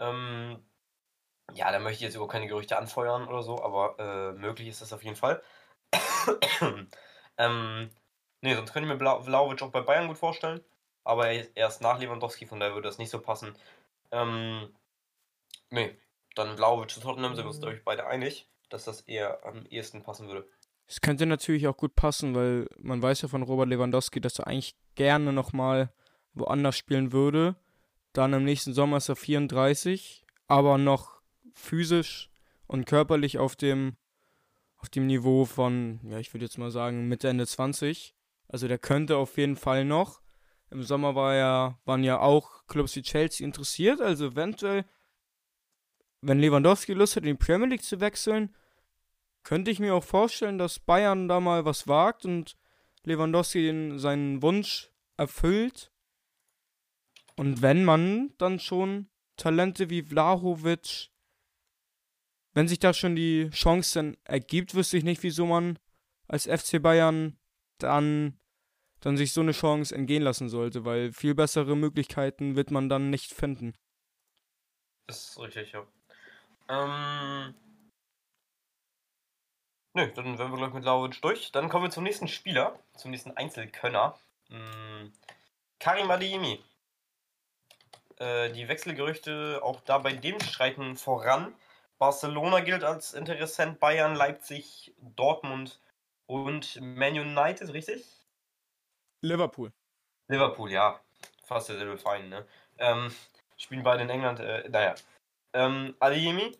[0.00, 0.64] Ähm,
[1.54, 4.82] ja, da möchte ich jetzt überhaupt keine Gerüchte anfeuern oder so, aber äh, möglich ist
[4.82, 5.42] das auf jeden Fall.
[7.38, 7.90] ähm,
[8.40, 10.60] ne, sonst könnte ich mir Bla Vlaovic auch bei Bayern gut vorstellen.
[11.04, 13.54] Aber erst nach Lewandowski, von daher würde das nicht so passen.
[14.10, 14.74] Ähm,
[15.70, 15.96] ne,
[16.34, 19.66] dann Vlaovic zu Tottenham sind wir uns, glaube ich, beide einig, dass das eher am
[19.66, 20.46] ehesten passen würde.
[20.86, 24.46] Es könnte natürlich auch gut passen, weil man weiß ja von Robert Lewandowski, dass er
[24.46, 25.92] eigentlich gerne nochmal
[26.34, 27.56] woanders spielen würde.
[28.12, 31.20] Dann im nächsten Sommer ist er 34, aber noch
[31.54, 32.30] physisch
[32.66, 33.96] und körperlich auf dem,
[34.76, 38.14] auf dem Niveau von, ja, ich würde jetzt mal sagen, Mitte, Ende 20.
[38.48, 40.22] Also der könnte auf jeden Fall noch.
[40.70, 44.84] Im Sommer war ja, waren ja auch Clubs wie Chelsea interessiert, also eventuell,
[46.20, 48.54] wenn Lewandowski Lust hat, in die Premier League zu wechseln,
[49.42, 52.56] könnte ich mir auch vorstellen, dass Bayern da mal was wagt und
[53.04, 55.90] Lewandowski den, seinen Wunsch erfüllt
[57.40, 61.08] und wenn man dann schon Talente wie Vlahovic,
[62.52, 65.78] wenn sich da schon die Chance ergibt, wüsste ich nicht, wieso man
[66.28, 67.38] als FC Bayern
[67.78, 68.38] dann
[69.00, 73.08] dann sich so eine Chance entgehen lassen sollte, weil viel bessere Möglichkeiten wird man dann
[73.08, 73.72] nicht finden.
[75.06, 75.86] Das ist richtig, ja.
[76.68, 77.54] Ähm.
[79.94, 81.52] Nö, dann werden wir gleich mit Lauric durch.
[81.52, 84.20] Dann kommen wir zum nächsten Spieler, zum nächsten Einzelkönner.
[84.50, 85.10] Hm,
[85.78, 86.62] Karim Adeyemi.
[88.20, 91.54] Äh, die Wechselgerüchte auch da bei dem streiten voran.
[91.98, 95.80] Barcelona gilt als Interessent, Bayern, Leipzig, Dortmund
[96.26, 98.04] und Man United, richtig?
[99.22, 99.72] Liverpool.
[100.28, 101.00] Liverpool, ja.
[101.44, 102.46] Fast derselbe Verein, ne?
[102.78, 103.10] Ähm,
[103.56, 104.94] spielen beide in England, äh, naja.
[105.54, 106.56] Ähm, Adeyemi?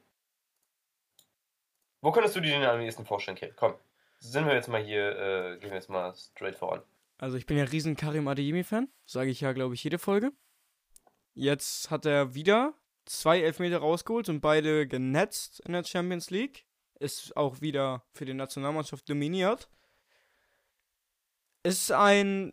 [2.01, 3.53] Wo könntest du dir den am ehesten vorstellen, Kate?
[3.55, 3.75] Komm,
[4.19, 6.83] sind wir jetzt mal hier, äh, gehen wir jetzt mal straight voran.
[7.19, 10.33] Also ich bin ja riesen Karim Adeyemi-Fan, sage ich ja, glaube ich, jede Folge.
[11.35, 16.67] Jetzt hat er wieder zwei Elfmeter rausgeholt und beide genetzt in der Champions League.
[16.99, 19.69] Ist auch wieder für die Nationalmannschaft dominiert.
[21.63, 22.53] Ist ein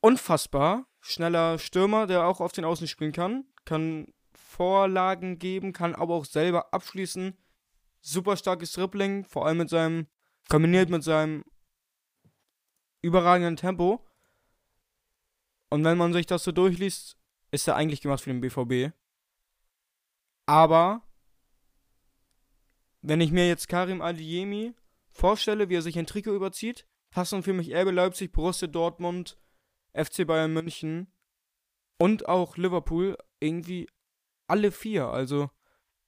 [0.00, 3.44] unfassbar schneller Stürmer, der auch auf den Außen spielen kann.
[3.64, 7.36] Kann Vorlagen geben, kann aber auch selber abschließen.
[8.00, 10.06] Super starkes Dribbling, vor allem mit seinem,
[10.48, 11.44] kombiniert mit seinem
[13.02, 14.06] überragenden Tempo.
[15.68, 17.16] Und wenn man sich das so durchliest,
[17.56, 18.94] ist er eigentlich gemacht für den BVB.
[20.44, 21.00] Aber
[23.00, 24.74] wenn ich mir jetzt Karim Adeyemi
[25.08, 29.38] vorstelle, wie er sich ein Trikot überzieht, passen für mich RB Leipzig, Borussia Dortmund,
[29.94, 31.10] FC Bayern München
[31.96, 33.88] und auch Liverpool irgendwie
[34.48, 35.06] alle vier.
[35.06, 35.48] Also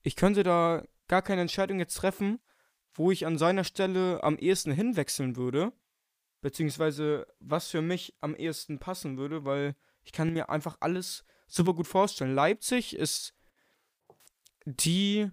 [0.03, 2.39] ich könnte da gar keine Entscheidung jetzt treffen,
[2.93, 5.73] wo ich an seiner Stelle am ehesten hinwechseln würde.
[6.41, 11.73] Beziehungsweise was für mich am ehesten passen würde, weil ich kann mir einfach alles super
[11.73, 12.33] gut vorstellen.
[12.33, 13.33] Leipzig ist
[14.65, 15.29] die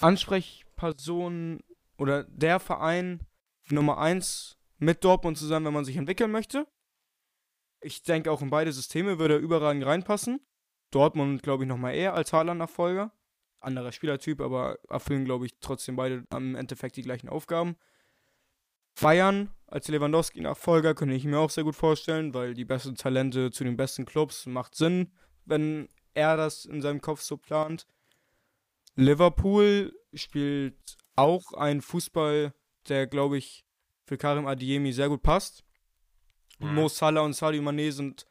[0.00, 1.60] Ansprechperson
[1.98, 3.26] oder der Verein
[3.68, 6.66] Nummer 1 mit Dortmund zusammen, wenn man sich entwickeln möchte.
[7.80, 10.40] Ich denke, auch in beide Systeme würde er überragend reinpassen.
[10.90, 13.12] Dortmund, glaube ich, nochmal eher als Haaland-Nachfolger.
[13.60, 17.76] Anderer Spielertyp, aber erfüllen, glaube ich, trotzdem beide am Endeffekt die gleichen Aufgaben.
[19.00, 23.64] Bayern als Lewandowski-Nachfolger könnte ich mir auch sehr gut vorstellen, weil die besten Talente zu
[23.64, 25.12] den besten Clubs macht Sinn,
[25.44, 27.86] wenn er das in seinem Kopf so plant.
[28.96, 32.52] Liverpool spielt auch einen Fußball,
[32.88, 33.64] der, glaube ich,
[34.04, 35.64] für Karim Adiemi sehr gut passt.
[36.58, 36.74] Mhm.
[36.74, 38.26] Mo Salah und Sadio Mané sind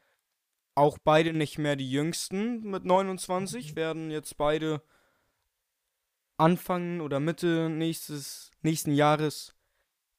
[0.74, 4.82] auch beide nicht mehr die jüngsten mit 29, werden jetzt beide
[6.36, 9.54] Anfang oder Mitte nächstes, nächsten Jahres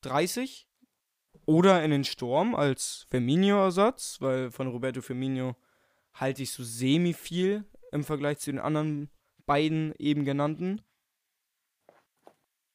[0.06, 0.68] 30
[1.46, 5.56] oder in den Sturm als Firmino-Ersatz, weil von Roberto Firmino
[6.13, 9.10] halte ich so semi viel im Vergleich zu den anderen
[9.46, 10.82] beiden eben genannten.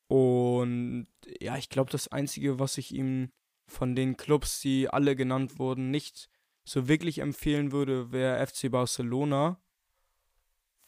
[0.09, 1.07] Und
[1.41, 3.31] ja, ich glaube, das Einzige, was ich ihm
[3.67, 6.31] von den Clubs, die alle genannt wurden, nicht
[6.65, 9.61] so wirklich empfehlen würde, wäre FC Barcelona.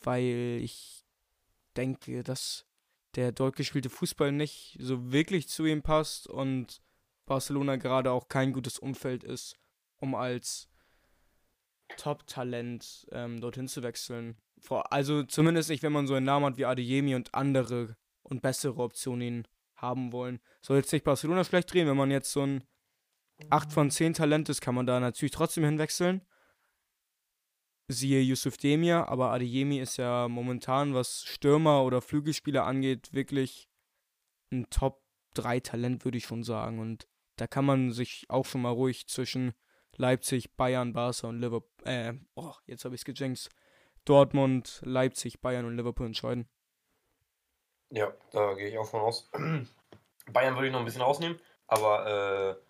[0.00, 1.04] Weil ich
[1.76, 2.66] denke, dass
[3.16, 6.80] der dort gespielte Fußball nicht so wirklich zu ihm passt und
[7.26, 9.56] Barcelona gerade auch kein gutes Umfeld ist,
[9.98, 10.68] um als
[11.96, 14.36] Top-Talent ähm, dorthin zu wechseln.
[14.58, 18.42] Vor, also zumindest nicht, wenn man so einen Namen hat wie Adeyemi und andere und
[18.42, 20.40] bessere Optionen haben wollen.
[20.62, 22.64] Soll jetzt nicht Barcelona schlecht drehen, wenn man jetzt so ein
[23.48, 26.20] 8 von 10 Talent ist, kann man da natürlich trotzdem hinwechseln
[27.90, 33.68] siehe Yusuf Demir, aber Adeyemi ist ja momentan, was Stürmer oder Flügelspieler angeht, wirklich
[34.52, 35.02] ein Top
[35.34, 36.78] 3 Talent, würde ich schon sagen.
[36.78, 39.54] Und da kann man sich auch schon mal ruhig zwischen
[39.96, 43.50] Leipzig, Bayern, Barca und Liverpool, äh, oh, jetzt habe ich es gejinxt,
[44.04, 46.48] Dortmund, Leipzig, Bayern und Liverpool entscheiden.
[47.90, 49.30] Ja, da gehe ich auch von aus.
[50.32, 52.60] Bayern würde ich noch ein bisschen rausnehmen, aber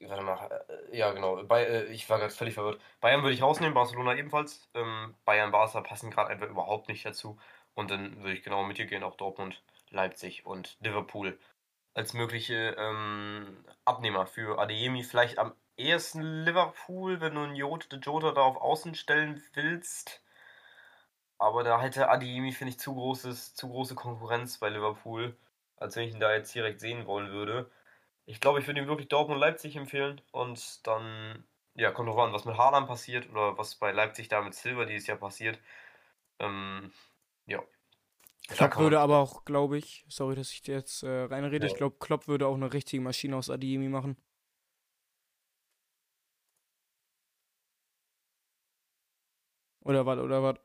[0.00, 2.80] Warte mal, äh, ja genau, bei, äh, ich war gerade völlig verwirrt.
[3.00, 4.68] Bayern würde ich rausnehmen, Barcelona ebenfalls.
[4.74, 7.38] Ähm, Bayern, Barca passen gerade einfach überhaupt nicht dazu.
[7.74, 11.38] Und dann würde ich genau mit dir gehen, auch Dortmund, Leipzig und Liverpool
[11.94, 15.02] als mögliche ähm, Abnehmer für Adeyemi.
[15.04, 20.22] Vielleicht am ehesten Liverpool, wenn du einen Jota, Jota da auf Außen stellen willst.
[21.38, 25.36] Aber da hätte Adeyemi, finde ich, zu, großes, zu große Konkurrenz bei Liverpool,
[25.76, 27.70] als wenn ich ihn da jetzt direkt sehen wollen würde.
[28.26, 32.32] Ich glaube, ich würde ihm wirklich Dortmund Leipzig empfehlen und dann, ja, kommt drauf an,
[32.32, 35.60] was mit Haaland passiert oder was bei Leipzig da mit Silver dieses Jahr passiert.
[36.40, 36.92] Ähm,
[37.46, 37.62] ja.
[38.48, 41.72] Klopp würde aber auch, glaube ich, sorry, dass ich dir jetzt äh, reinrede, ja.
[41.72, 44.16] ich glaube, Klopp würde auch eine richtige Maschine aus Adiemi machen.
[49.80, 50.56] Oder was, oder was?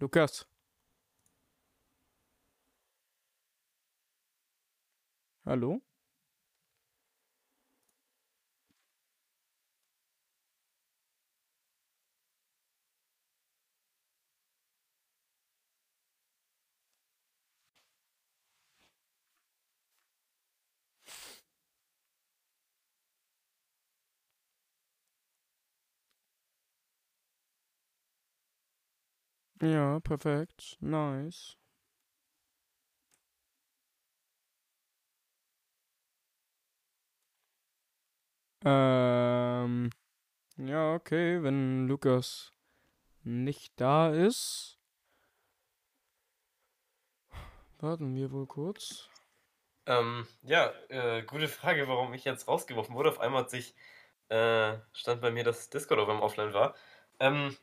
[0.00, 0.46] Lukas.
[5.48, 5.80] Hallo?
[29.62, 30.76] Ja, perfekt.
[30.80, 31.56] Nice.
[38.64, 39.90] Ähm,
[40.56, 42.52] ja, okay, wenn Lukas
[43.22, 44.78] nicht da ist.
[47.78, 49.08] Warten wir wohl kurz.
[49.86, 53.10] Ähm, ja, äh, gute Frage, warum ich jetzt rausgeworfen wurde.
[53.10, 53.74] Auf einmal hat sich,
[54.28, 56.74] äh, stand bei mir, dass Discord auf einmal offline war.
[57.20, 57.56] Ähm,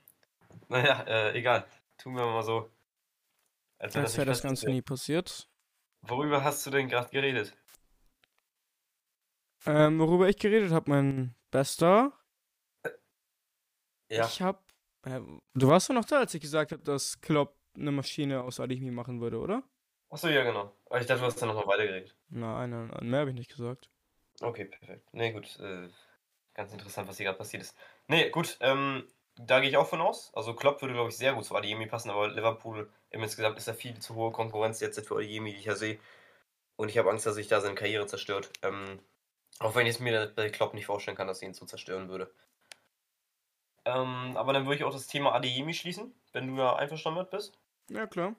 [0.69, 1.67] naja, äh, egal.
[1.97, 2.71] Tun wir mal so.
[3.77, 5.49] Als wäre das, das Ganze nie passiert.
[6.01, 7.55] Worüber hast du denn gerade geredet?
[9.65, 12.13] Ähm, worüber ich geredet habe, mein Bester.
[14.10, 14.25] Ja.
[14.25, 14.63] Ich hab.
[15.04, 15.21] Äh,
[15.54, 18.91] du warst doch noch da, als ich gesagt habe, dass Klopp eine Maschine aus Adimi
[18.91, 19.63] machen würde, oder?
[20.10, 20.71] Achso, ja, genau.
[20.86, 22.15] Aber ich dachte, du hast dann nochmal weitergeredet.
[22.30, 23.89] Nein, nein, nein, mehr habe ich nicht gesagt.
[24.41, 25.08] Okay, perfekt.
[25.13, 25.60] Nee, gut.
[25.60, 25.89] Äh,
[26.54, 27.75] ganz interessant, was hier gerade passiert ist.
[28.08, 28.58] Nee, gut.
[28.62, 30.32] Ähm, da gehe ich auch von aus.
[30.34, 33.67] Also Klopp würde, glaube ich, sehr gut zu Adeyemi passen, aber Liverpool im insgesamt ist
[33.67, 35.99] da viel zu hohe Konkurrenz jetzt für Adeyemi, die ich ja sehe.
[36.78, 38.51] Und ich habe Angst, dass sich da seine Karriere zerstört.
[38.62, 38.99] Ähm,
[39.60, 42.10] auch wenn ich es mir bei Klopp nicht vorstellen kann, dass sie ihn so zerstören
[42.10, 42.32] würde.
[43.86, 47.30] Ähm, aber dann würde ich auch das Thema Adeyemi schließen, wenn du da einverstanden mit
[47.30, 47.58] bist.
[47.89, 48.36] Ja, klar.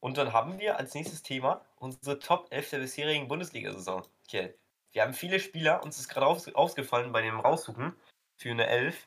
[0.00, 4.06] Und dann haben wir als nächstes Thema unsere Top 11 der bisherigen Bundesliga-Saison.
[4.26, 4.54] Okay.
[4.92, 7.94] Wir haben viele Spieler, uns ist gerade aus, ausgefallen bei dem Raussuchen
[8.36, 9.06] für eine 11.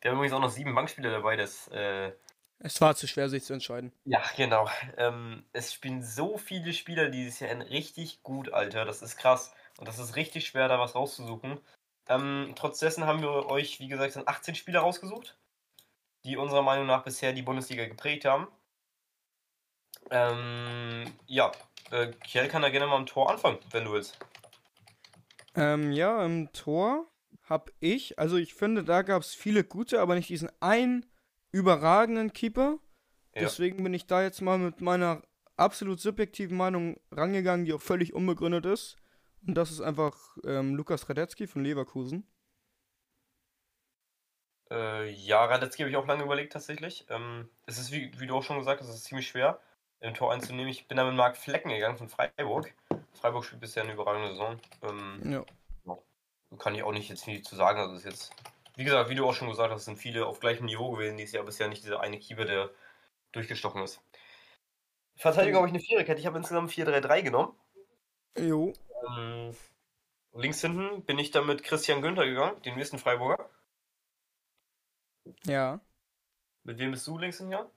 [0.00, 1.68] Wir haben übrigens auch noch sieben Bankspieler dabei, das.
[1.68, 2.12] Äh,
[2.58, 3.92] es war zu schwer, sich zu entscheiden.
[4.04, 4.68] Ja, genau.
[4.96, 8.84] Ähm, es spielen so viele Spieler dieses Jahr richtig gut, Alter.
[8.84, 9.52] Das ist krass.
[9.78, 11.60] Und das ist richtig schwer, da was rauszusuchen.
[12.08, 15.38] Ähm, trotz dessen haben wir euch, wie gesagt, 18 Spieler rausgesucht,
[16.24, 18.46] die unserer Meinung nach bisher die Bundesliga geprägt haben.
[20.10, 21.50] Ähm, ja,
[21.90, 24.18] äh, Kiel kann da gerne mal im Tor anfangen, wenn du willst.
[25.54, 27.06] Ähm, ja, im Tor
[27.44, 31.06] habe ich, also ich finde, da gab es viele gute, aber nicht diesen einen
[31.52, 32.78] überragenden Keeper.
[33.34, 33.42] Ja.
[33.42, 35.22] Deswegen bin ich da jetzt mal mit meiner
[35.56, 38.96] absolut subjektiven Meinung rangegangen, die auch völlig unbegründet ist.
[39.46, 42.26] Und das ist einfach ähm, Lukas Radetzky von Leverkusen.
[44.70, 47.06] Äh, ja, Radetzky habe ich auch lange überlegt tatsächlich.
[47.10, 49.60] Ähm, es ist, wie, wie, du auch schon gesagt hast, es ist ziemlich schwer,
[50.00, 50.70] im Tor einzunehmen.
[50.70, 52.72] Ich bin da mit Marc Flecken gegangen von Freiburg.
[53.12, 54.58] Freiburg spielt bisher eine überragende Saison.
[54.82, 55.44] Ähm, ja.
[56.58, 57.80] Kann ich auch nicht jetzt viel zu sagen.
[57.80, 58.32] Also ist jetzt,
[58.76, 61.16] wie gesagt, wie du auch schon gesagt hast, sind viele auf gleichem Niveau gewesen.
[61.16, 62.70] Dieses Jahr bisher nicht dieser eine Keeper, der
[63.32, 64.00] durchgestochen ist.
[65.16, 66.20] Verteidigung habe ich eine Viererkette.
[66.20, 67.56] Ich habe insgesamt 4-3-3 genommen.
[68.38, 68.72] Jo.
[69.06, 69.54] Ähm,
[70.34, 73.48] links hinten bin ich dann mit Christian Günther gegangen, den nächsten Freiburger.
[75.44, 75.80] Ja.
[76.64, 77.70] Mit wem bist du links hinten, ja?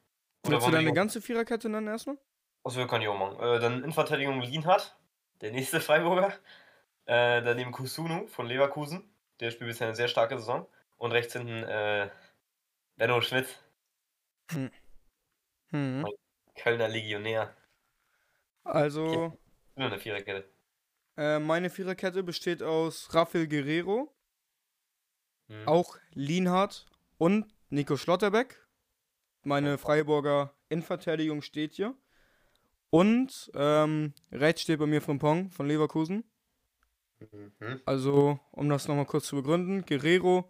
[0.44, 2.18] Willst du deine ganze Viererkette dann erstmal?
[2.63, 3.40] Achso, kann ich auch machen.
[3.40, 4.96] Äh, dann in Verteidigung Lienhardt,
[5.42, 6.34] der nächste Freiburger.
[7.06, 9.10] Äh, daneben Kusunu von Leverkusen.
[9.40, 10.68] Der spielt bisher eine sehr starke Saison.
[10.98, 12.10] Und rechts hinten äh,
[12.96, 13.48] Benno Schmidt.
[14.52, 14.72] Hm.
[15.70, 16.06] Hm.
[16.56, 17.56] Kölner Legionär.
[18.63, 19.38] Also.
[19.76, 20.50] Nur eine Viererkette.
[21.17, 24.13] Äh, meine Viererkette besteht aus Rafael Guerrero,
[25.47, 25.67] hm.
[25.67, 26.86] auch Lienhardt
[27.17, 28.63] und Nico Schlotterbeck.
[29.43, 31.95] Meine Freiburger Innenverteidigung steht hier.
[32.89, 36.23] Und ähm, rechts steht bei mir Frimpong von Leverkusen.
[37.19, 37.82] Mhm.
[37.86, 40.49] Also, um das nochmal kurz zu begründen, Guerrero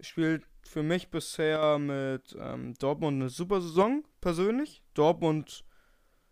[0.00, 4.82] spielt für mich bisher mit ähm, Dortmund eine super Saison, persönlich.
[4.94, 5.64] Dortmund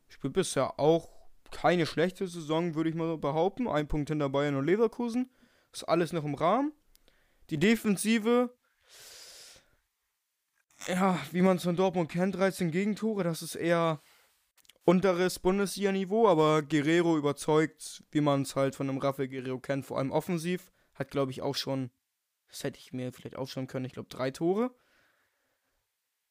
[0.09, 1.22] spielt bisher auch
[1.53, 3.69] keine schlechte Saison, würde ich mal behaupten.
[3.69, 5.31] Ein Punkt hinter Bayern und Leverkusen.
[5.73, 6.73] Ist alles noch im Rahmen.
[7.51, 8.55] Die Defensive,
[10.89, 14.03] ja, wie man es von Dortmund kennt, 13 Gegentore, das ist eher
[14.85, 19.99] unteres Bundesliga-Niveau, aber Guerrero überzeugt, wie man es halt von einem Rafael Guerrero kennt, vor
[19.99, 20.73] allem offensiv.
[20.95, 21.91] Hat, glaube ich, auch schon,
[22.49, 24.75] das hätte ich mir vielleicht aufschauen können, ich glaube, drei Tore.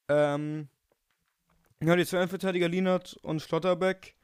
[0.10, 0.70] Ähm,
[1.82, 4.16] ja, die zwei Verteidiger Lienert und Schlotterbeck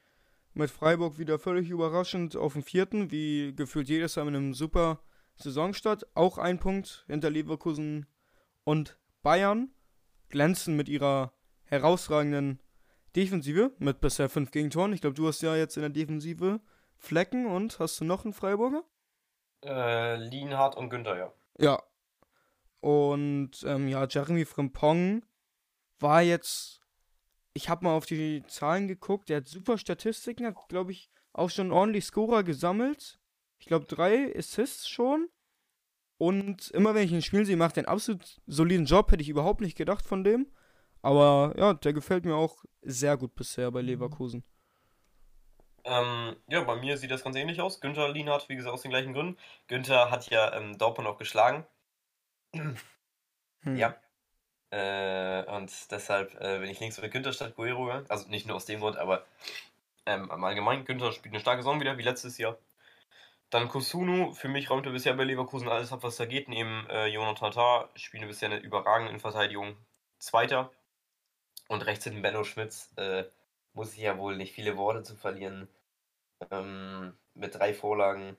[0.58, 5.00] mit Freiburg wieder völlig überraschend auf dem vierten, wie gefühlt jedes Jahr mit einem super
[5.36, 6.08] Saisonstart.
[6.16, 8.08] Auch ein Punkt hinter Leverkusen
[8.64, 9.72] und Bayern.
[10.30, 11.32] Glänzen mit ihrer
[11.64, 12.60] herausragenden
[13.16, 14.94] Defensive mit bisher fünf Gegentoren.
[14.94, 16.60] Ich glaube, du hast ja jetzt in der Defensive
[16.98, 18.84] Flecken und hast du noch einen Freiburger?
[19.64, 21.34] Äh, Lienhardt und Günther, ja.
[21.60, 21.84] Ja.
[22.80, 25.24] Und ähm, ja, Jeremy Frimpong
[26.00, 26.77] war jetzt
[27.58, 31.50] ich habe mal auf die Zahlen geguckt, der hat super Statistiken, hat, glaube ich, auch
[31.50, 33.20] schon ordentlich Scorer gesammelt.
[33.60, 35.28] Ich glaube, drei Assists schon.
[36.20, 39.12] Und immer wenn ich ihn spielen sehe, macht er einen absolut soliden Job.
[39.12, 40.52] Hätte ich überhaupt nicht gedacht von dem.
[41.02, 44.44] Aber ja, der gefällt mir auch sehr gut bisher bei Leverkusen.
[45.84, 47.82] Ähm, ja, bei mir sieht das ganz ähnlich aus.
[47.82, 49.38] Günther Lienhardt, wie gesagt, aus den gleichen Gründen.
[49.68, 51.66] Günther hat ja ähm, Dortmund auch geschlagen.
[52.54, 52.78] Hm.
[53.76, 53.96] Ja.
[54.70, 57.86] Äh, und deshalb äh, bin ich links für Günther statt Guerrero.
[57.86, 58.06] gegangen.
[58.10, 59.26] Also nicht nur aus dem Grund, aber
[60.06, 60.86] ähm, im Allgemeinen.
[60.86, 62.58] Günther spielt eine starke Saison wieder, wie letztes Jahr.
[63.50, 66.50] Dann Kusunu, für mich räumte bisher bei Leverkusen alles ab, was da geht.
[66.50, 69.78] Neben äh, Jonathan Tah spielen bisher eine überragende Innenverteidigung.
[70.20, 70.72] Zweiter.
[71.70, 72.92] Und rechts hinten Benno Schmitz.
[72.98, 73.24] Äh,
[73.74, 75.70] muss ich ja wohl nicht viele Worte zu verlieren.
[76.52, 78.38] Ähm, mit drei Vorlagen.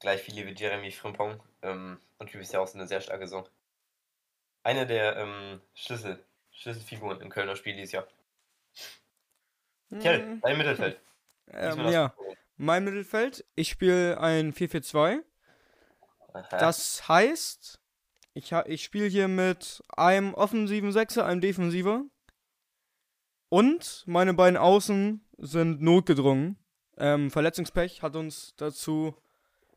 [0.00, 1.40] Gleich viele wie Jeremy Frimpong.
[1.62, 3.48] Ähm, und wie bisher auch eine sehr starke Saison.
[4.64, 8.06] Eine der ähm, Schlüssel, Schlüsselfiguren im Kölner Spiel dieses Jahr.
[10.00, 10.98] Kell, Hm, dein Mittelfeld.
[11.52, 12.14] ähm, ja,
[12.56, 13.44] mein Mittelfeld.
[13.54, 15.22] Ich spiele ein 4-4-2.
[16.32, 16.56] Aha.
[16.56, 17.78] Das heißt,
[18.32, 22.02] ich, ich spiele hier mit einem offensiven Sechser, einem Defensiver.
[23.50, 26.58] Und meine beiden Außen sind notgedrungen.
[26.96, 29.14] Ähm, Verletzungspech hat uns dazu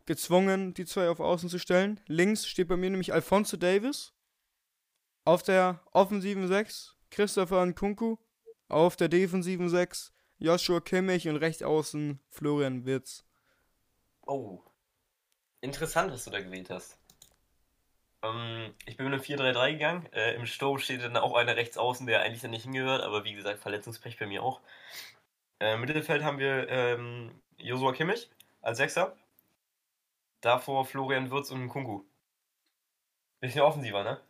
[0.05, 1.99] gezwungen, die zwei auf Außen zu stellen.
[2.07, 4.13] Links steht bei mir nämlich Alfonso Davis.
[5.27, 8.15] Auf der offensiven 6 Christopher Nkunku.
[8.69, 13.25] Auf der defensiven 6 Joshua Kimmich und rechts außen Florian Wirtz.
[14.25, 14.61] Oh.
[15.59, 16.97] Interessant, was du da gewählt hast.
[18.23, 20.05] Ähm, ich bin mit einem 4-3-3 gegangen.
[20.13, 23.25] Äh, Im Sturm steht dann auch einer rechts außen, der eigentlich da nicht hingehört, aber
[23.25, 24.61] wie gesagt, Verletzungspech bei mir auch.
[25.59, 28.29] Äh, Im Mittelfeld haben wir ähm, Joshua Kimmich
[28.61, 29.17] als Sechser.
[30.39, 32.05] Davor Florian Wirtz und Kungu.
[33.41, 34.21] Bisschen offensiver, ne?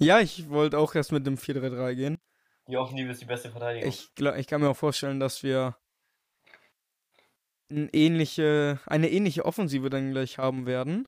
[0.00, 2.18] Ja, ich wollte auch erst mit dem 4-3-3 gehen.
[2.66, 3.88] Die Offensive ist die beste Verteidigung.
[3.88, 5.76] Ich, glaub, ich kann mir auch vorstellen, dass wir
[7.70, 11.06] ein ähnliche, eine ähnliche Offensive dann gleich haben werden.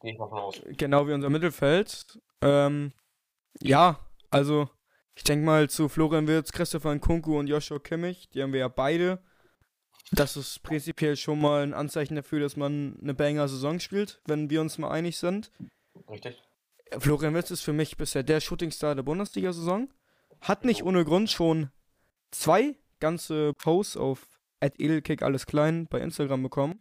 [0.00, 0.62] Gehe ich mal von aus.
[0.64, 2.18] Genau wie unser Mittelfeld.
[2.40, 2.92] Ähm,
[3.60, 3.98] ja,
[4.30, 4.70] also
[5.14, 8.68] ich denke mal zu Florian Wirtz, Christopher Nkunku und Joshua Kimmich, die haben wir ja
[8.68, 9.22] beide.
[10.12, 14.60] Das ist prinzipiell schon mal ein Anzeichen dafür, dass man eine Banger-Saison spielt, wenn wir
[14.60, 15.50] uns mal einig sind.
[16.08, 16.45] Richtig?
[16.98, 19.92] Florian Wirtz ist für mich bisher der Shootingstar der Bundesliga-Saison.
[20.40, 21.70] Hat nicht ohne Grund schon
[22.30, 24.26] zwei ganze Posts auf
[24.60, 26.80] Edelkick alles klein bei Instagram bekommen.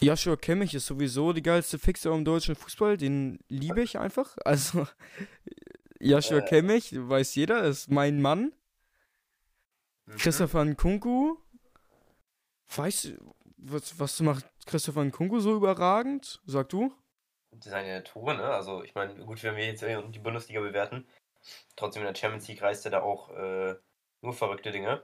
[0.00, 4.36] Joshua Kimmich ist sowieso die geilste Fixer im deutschen Fußball, den liebe ich einfach.
[4.44, 4.86] Also
[5.98, 6.48] Joshua Äh.
[6.48, 8.52] Kimmich, weiß jeder, ist mein Mann.
[10.04, 10.16] Mhm.
[10.18, 11.38] Christopher Nkunku,
[12.76, 16.42] weißt du, was, was macht Christopher Nkunku so überragend?
[16.46, 16.92] Sag du?
[17.60, 18.44] Seine Tore, ne?
[18.44, 21.06] Also ich meine, gut, wenn wir jetzt die Bundesliga bewerten,
[21.76, 23.74] trotzdem in der Champions League reißt er da auch äh,
[24.20, 25.02] nur verrückte Dinge.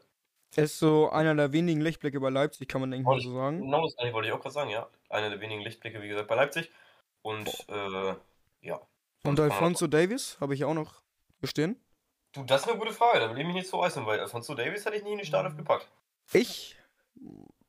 [0.55, 3.63] Er ist so einer der wenigen Lichtblicke bei Leipzig, kann man mal so sagen.
[3.63, 4.89] Genau das wollte ich auch gerade sagen, ja.
[5.09, 6.71] Einer der wenigen Lichtblicke, wie gesagt, bei Leipzig.
[7.23, 8.15] Und äh,
[8.61, 8.81] ja.
[9.25, 11.03] Und Alfonso Davies habe ich auch noch
[11.41, 11.81] bestehen.
[12.33, 14.55] Du, das ist eine gute Frage, da will ich mich nicht so äußern, weil Alfonso
[14.55, 15.87] Davis hätte ich nie in die Startelf gepackt.
[16.33, 16.77] Ich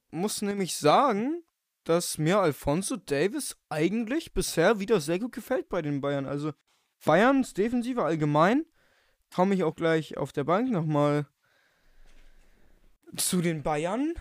[0.09, 1.43] muss nämlich sagen,
[1.83, 6.25] dass mir Alfonso Davis eigentlich bisher wieder sehr gut gefällt bei den Bayern.
[6.25, 6.53] Also
[7.05, 8.65] Bayerns Defensive allgemein
[9.33, 11.27] komme ich auch gleich auf der Bank nochmal
[13.15, 14.13] zu den Bayern.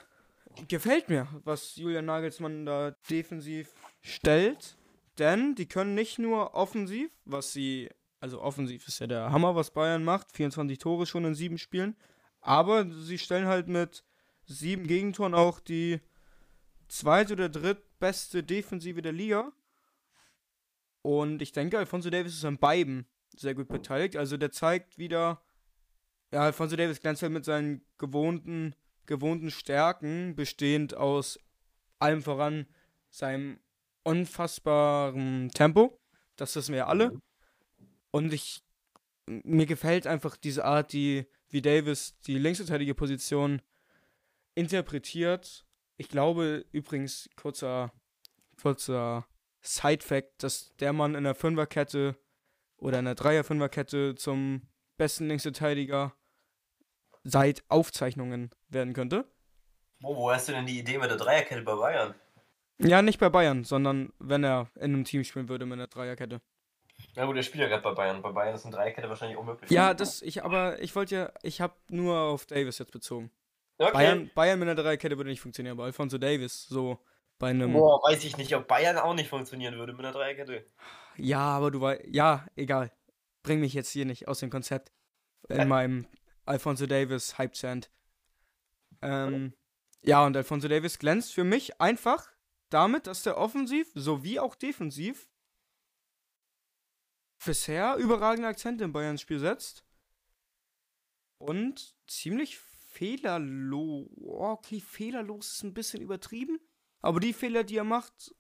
[0.68, 4.76] Gefällt mir, was Julian Nagelsmann da defensiv stellt.
[5.18, 9.70] Denn die können nicht nur offensiv, was sie, also offensiv ist ja der Hammer, was
[9.70, 11.96] Bayern macht, 24 Tore schon in sieben Spielen,
[12.40, 14.04] aber sie stellen halt mit
[14.44, 16.00] sieben Gegentoren auch die
[16.92, 19.52] zweite oder drittbeste Defensive der Liga.
[21.00, 24.16] Und ich denke, Alfonso Davis ist an beiden sehr gut beteiligt.
[24.16, 25.42] Also der zeigt wieder,
[26.32, 28.74] ja, Alfonso Davis glänzt halt mit seinen gewohnten,
[29.06, 31.38] gewohnten Stärken, bestehend aus
[31.98, 32.66] allem voran
[33.10, 33.58] seinem
[34.04, 35.98] unfassbaren Tempo.
[36.36, 37.20] Das wissen wir ja alle.
[38.10, 38.62] Und ich,
[39.26, 43.62] mir gefällt einfach diese Art, die, wie Davis die linksverteidige Position
[44.54, 45.64] interpretiert.
[45.96, 47.92] Ich glaube übrigens, kurzer,
[48.60, 49.26] kurzer
[49.60, 52.16] Side-Fact, dass der Mann in der Fünferkette
[52.76, 54.62] oder in der Dreier-Fünferkette zum
[54.96, 56.14] besten Linksverteidiger
[57.24, 59.30] seit Aufzeichnungen werden könnte.
[60.00, 62.14] Wo, wo hast du denn die Idee mit der Dreierkette bei Bayern?
[62.78, 66.40] Ja, nicht bei Bayern, sondern wenn er in einem Team spielen würde mit einer Dreierkette.
[67.14, 68.22] Na gut, der spielt ja gerade bei Bayern.
[68.22, 69.70] Bei Bayern ist eine Dreierkette wahrscheinlich unmöglich.
[69.70, 73.30] Ja, das, ich, aber ich wollte ja, ich habe nur auf Davis jetzt bezogen.
[73.86, 73.92] Okay.
[73.92, 76.98] Bayern, Bayern mit einer Dreierkette würde nicht funktionieren, aber Alfonso Davis, so
[77.38, 77.72] bei einem.
[77.72, 80.64] Boah, weiß ich nicht, ob Bayern auch nicht funktionieren würde mit einer Dreierkette.
[81.16, 82.92] Ja, aber du weißt, ja, egal.
[83.42, 84.92] Bring mich jetzt hier nicht aus dem Konzept
[85.48, 85.64] in Äh.
[85.66, 86.06] meinem
[86.44, 87.90] Alfonso Davis Hype Sand.
[89.02, 89.54] Ähm,
[90.02, 92.30] ja, und Alfonso Davis glänzt für mich einfach
[92.70, 95.28] damit, dass der offensiv sowie auch defensiv
[97.44, 99.84] bisher überragende Akzente im Bayern-Spiel setzt.
[101.38, 102.58] Und ziemlich
[102.92, 104.08] fehlerlos.
[104.20, 106.58] Okay, fehlerlos ist ein bisschen übertrieben.
[107.00, 108.34] Aber die Fehler, die er macht,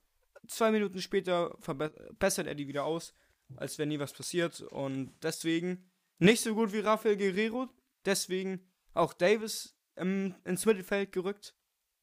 [0.46, 3.14] zwei Minuten später verbessert er die wieder aus,
[3.56, 4.60] als wäre nie was passiert.
[4.60, 7.68] Und deswegen nicht so gut wie Rafael Guerrero.
[8.04, 11.54] Deswegen auch Davis im, ins Mittelfeld gerückt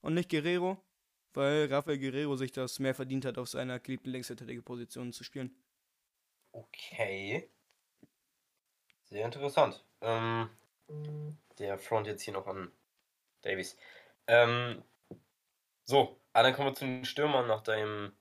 [0.01, 0.83] und nicht Guerrero,
[1.33, 5.55] weil Rafael Guerrero sich das mehr verdient hat, auf seiner geliebten linksverteidige Position zu spielen.
[6.51, 7.49] Okay.
[9.03, 9.83] Sehr interessant.
[10.01, 10.49] Ähm,
[11.57, 12.71] der Front jetzt hier noch an
[13.41, 13.77] Davies.
[14.27, 14.83] Ähm,
[15.83, 18.13] so, ah, dann kommen wir zu den Stürmern nach deinem,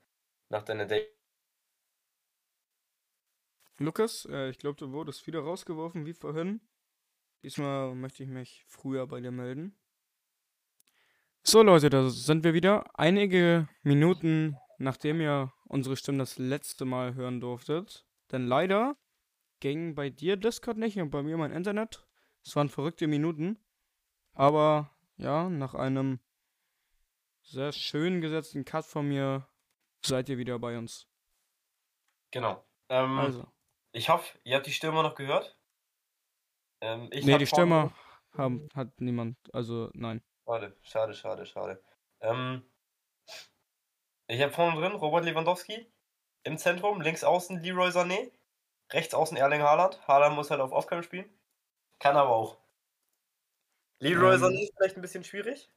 [0.49, 1.07] nach deiner Day.
[3.79, 6.61] Lukas, äh, ich glaube, du wurdest wieder rausgeworfen wie vorhin.
[7.43, 9.79] Diesmal möchte ich mich früher bei dir melden.
[11.45, 12.99] So Leute, da sind wir wieder.
[12.99, 18.05] Einige Minuten, nachdem ihr unsere Stimmen das letzte Mal hören durftet.
[18.33, 18.97] Denn leider
[19.61, 22.08] ging bei dir Discord nicht und bei mir mein Internet.
[22.49, 23.59] Es waren verrückte Minuten.
[24.33, 26.19] Aber ja, nach einem
[27.43, 29.47] sehr schön gesetzten Cut von mir
[30.03, 31.07] seid ihr wieder bei uns.
[32.31, 32.65] Genau.
[32.89, 33.47] Ähm, also.
[33.93, 35.59] Ich hoffe, ihr habt die Stürmer noch gehört.
[36.81, 37.93] Ähm, nee, die Stürmer
[38.33, 39.37] haben, hat niemand.
[39.53, 40.23] Also nein.
[40.47, 41.85] Schade, schade, schade, schade.
[42.21, 42.63] Ähm,
[44.27, 45.93] ich habe vorne drin Robert Lewandowski.
[46.45, 48.33] Im Zentrum, links außen Leroy Sané.
[48.91, 50.01] Rechts außen Erling Haaland.
[50.09, 51.38] Haaland muss halt auf Aufgaben spielen.
[51.99, 52.59] Kann aber auch.
[54.01, 55.69] Leroy ähm, Sané ist vielleicht ein bisschen schwierig.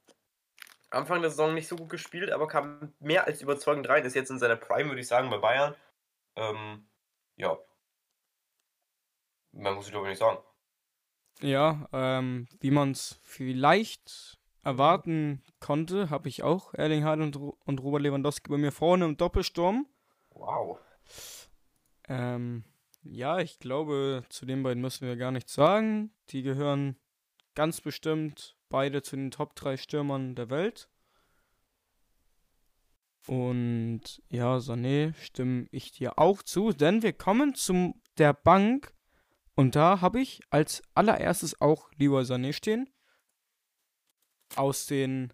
[0.90, 4.04] Anfang der Saison nicht so gut gespielt, aber kam mehr als überzeugend rein.
[4.04, 5.74] Ist jetzt in seiner Prime, würde ich sagen, bei Bayern.
[6.36, 6.86] Ähm,
[7.36, 7.58] ja.
[9.52, 10.38] Man muss ich glaube ich nicht sagen.
[11.40, 17.82] Ja, ähm, wie man es vielleicht erwarten konnte, habe ich auch Erling Haaland und, und
[17.82, 19.86] Robert Lewandowski bei mir vorne im Doppelsturm.
[20.30, 20.78] Wow.
[22.08, 22.64] Ähm,
[23.02, 26.12] ja, ich glaube, zu den beiden müssen wir gar nichts sagen.
[26.30, 26.96] Die gehören
[27.54, 30.88] ganz bestimmt beide zu den Top 3 Stürmern der Welt.
[33.26, 38.92] Und ja, Sané stimme ich dir auch zu, denn wir kommen zu der Bank
[39.54, 42.88] und da habe ich als allererstes auch Leroy Sané stehen.
[44.56, 45.32] Aus den,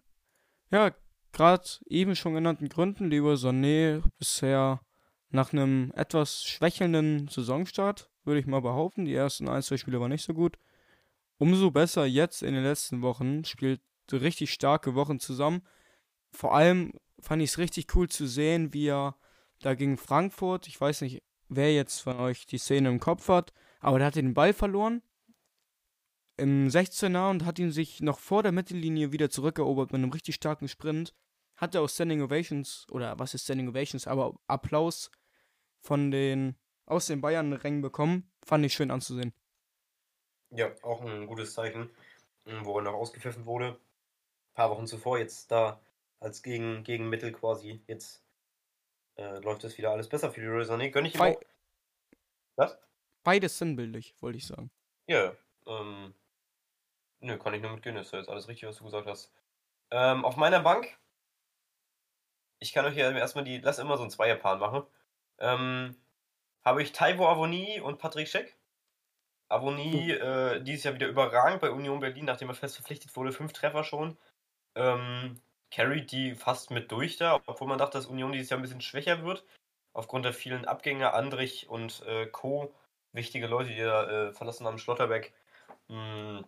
[0.71, 0.93] ja,
[1.31, 3.09] gerade eben schon genannten Gründen.
[3.09, 4.81] Leroy Sané bisher
[5.29, 9.05] nach einem etwas schwächelnden Saisonstart, würde ich mal behaupten.
[9.05, 10.57] Die ersten ein, zwei Spiele waren nicht so gut.
[11.37, 13.45] Umso besser jetzt in den letzten Wochen.
[13.45, 15.61] Spielt richtig starke Wochen zusammen.
[16.31, 19.15] Vor allem fand ich es richtig cool zu sehen, wie er
[19.59, 23.53] da gegen Frankfurt, ich weiß nicht, wer jetzt von euch die Szene im Kopf hat,
[23.79, 25.01] aber der hat den Ball verloren
[26.37, 30.35] im 16er und hat ihn sich noch vor der Mittellinie wieder zurückerobert mit einem richtig
[30.35, 31.13] starken Sprint.
[31.57, 35.11] Hat er auch Standing Ovations, oder was ist Standing Ovations, aber Applaus
[35.81, 36.55] von den
[36.85, 38.31] aus den Bayern-Rängen bekommen.
[38.43, 39.33] Fand ich schön anzusehen.
[40.51, 41.89] Ja, auch ein gutes Zeichen,
[42.63, 43.69] wo er noch ausgepfiffen wurde.
[43.69, 45.79] Ein paar Wochen zuvor, jetzt da
[46.19, 47.81] als Gegen Gegenmittel quasi.
[47.87, 48.23] Jetzt
[49.15, 50.89] äh, läuft es wieder alles besser für die Rosané.
[50.89, 51.41] Gönn ich ihm Be auch.
[52.55, 52.77] Was?
[53.23, 54.71] Beides sinnbildlich, wollte ich sagen.
[55.07, 55.33] Ja,
[55.67, 56.13] ähm.
[57.21, 59.31] Nö, kann ich nur mitgehen, ist ja jetzt alles richtig, was du gesagt hast.
[59.91, 60.97] Ähm, auf meiner Bank.
[62.59, 63.59] Ich kann euch ja erstmal die.
[63.59, 64.83] Lass immer so ein Zweierpaar machen.
[65.39, 65.95] Ähm,
[66.63, 68.57] habe ich Taiwo Avoni und Patrick Scheck.
[69.49, 73.31] Avoni äh, dieses Jahr wieder überragend bei Union Berlin, nachdem er fest verpflichtet wurde.
[73.31, 74.17] Fünf Treffer schon.
[74.75, 78.63] Ähm, carried die fast mit durch da, obwohl man dachte, dass Union dieses Jahr ein
[78.63, 79.43] bisschen schwächer wird.
[79.93, 82.73] Aufgrund der vielen Abgänge, Andrich und äh, Co
[83.11, 85.33] wichtige Leute, die da äh, verlassen haben, Schlotterbeck.
[85.87, 86.45] Mhm.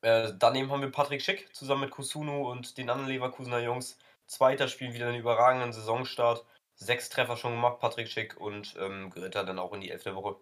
[0.00, 3.98] Daneben haben wir Patrick Schick zusammen mit Kusunu und den anderen Leverkusener Jungs.
[4.26, 6.44] Zweiter spielen wieder einen überragenden Saisonstart.
[6.80, 10.36] Sechs Treffer schon gemacht, Patrick Schick und ähm, Ritter dann auch in die elfte Woche.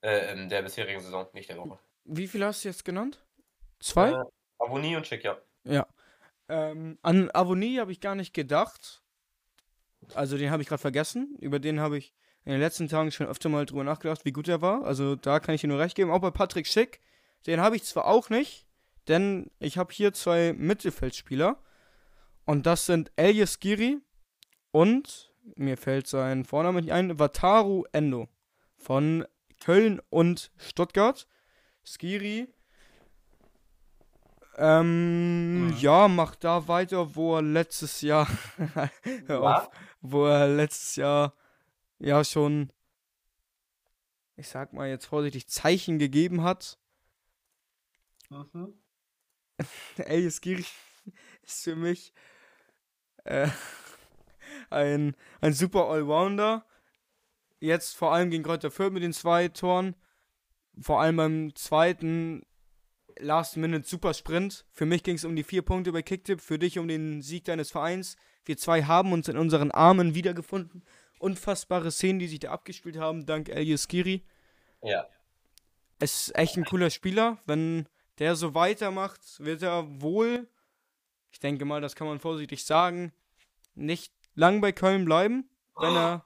[0.00, 1.78] Äh, in der bisherigen Saison, nicht der Woche.
[2.04, 3.24] Wie viele hast du jetzt genannt?
[3.80, 4.10] Zwei?
[4.10, 4.24] Äh,
[4.58, 5.36] Avonie und Schick, ja.
[5.64, 5.86] Ja.
[6.48, 9.02] Ähm, an Avonie habe ich gar nicht gedacht.
[10.14, 11.36] Also den habe ich gerade vergessen.
[11.40, 12.14] Über den habe ich
[12.44, 14.84] in den letzten Tagen schon öfter mal drüber nachgedacht, wie gut er war.
[14.84, 16.10] Also da kann ich dir nur recht geben.
[16.10, 17.00] Auch bei Patrick Schick,
[17.46, 18.66] den habe ich zwar auch nicht,
[19.08, 21.58] denn ich habe hier zwei Mittelfeldspieler.
[22.44, 23.98] Und das sind Elias Giri
[24.72, 28.28] und, mir fällt sein Vorname nicht ein, Wataru Endo
[28.76, 29.26] von
[29.60, 31.26] Köln und Stuttgart.
[31.84, 32.48] Skiri
[34.56, 35.76] ähm, mhm.
[35.78, 38.28] ja, macht da weiter, wo er letztes Jahr,
[39.28, 39.70] auf,
[40.00, 41.34] wo er letztes Jahr
[41.98, 42.70] ja schon,
[44.36, 46.78] ich sag mal jetzt vorsichtig, Zeichen gegeben hat.
[48.28, 48.74] Mhm.
[49.96, 50.66] Elias Giri
[51.42, 52.12] ist für mich
[53.24, 53.48] äh,
[54.72, 56.64] ein, ein super Allrounder.
[57.60, 59.94] Jetzt vor allem gegen Kräuter Fürth mit den zwei Toren.
[60.80, 62.44] Vor allem beim zweiten
[63.18, 64.64] Last Minute Super Sprint.
[64.70, 67.44] Für mich ging es um die vier Punkte bei Kicktip, für dich um den Sieg
[67.44, 68.16] deines Vereins.
[68.44, 70.84] Wir zwei haben uns in unseren Armen wiedergefunden.
[71.18, 74.24] Unfassbare Szenen, die sich da abgespielt haben, dank Elias Giri.
[74.82, 75.06] Ja.
[76.00, 77.38] Es ist echt ein cooler Spieler.
[77.46, 77.86] Wenn
[78.18, 80.48] der so weitermacht, wird er wohl,
[81.30, 83.12] ich denke mal, das kann man vorsichtig sagen,
[83.74, 86.24] nicht lang bei Köln bleiben, wenn er,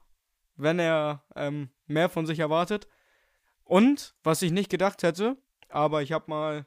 [0.55, 2.87] wenn er ähm, mehr von sich erwartet.
[3.63, 5.37] Und, was ich nicht gedacht hätte,
[5.69, 6.65] aber ich habe mal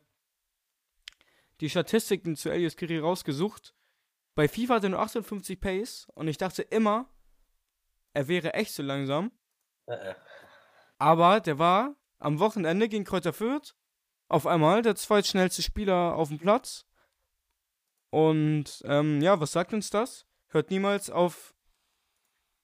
[1.61, 3.75] die Statistiken zu Elias Kiri rausgesucht.
[4.35, 7.09] Bei FIFA hat er nur 58 Pace und ich dachte immer,
[8.13, 9.33] er wäre echt so langsam.
[9.87, 10.15] Äh.
[10.99, 13.75] Aber der war am Wochenende gegen Kräuter Fürth
[14.29, 16.87] auf einmal der zweitschnellste Spieler auf dem Platz.
[18.11, 20.27] Und ähm, ja, was sagt uns das?
[20.51, 21.55] Hört niemals auf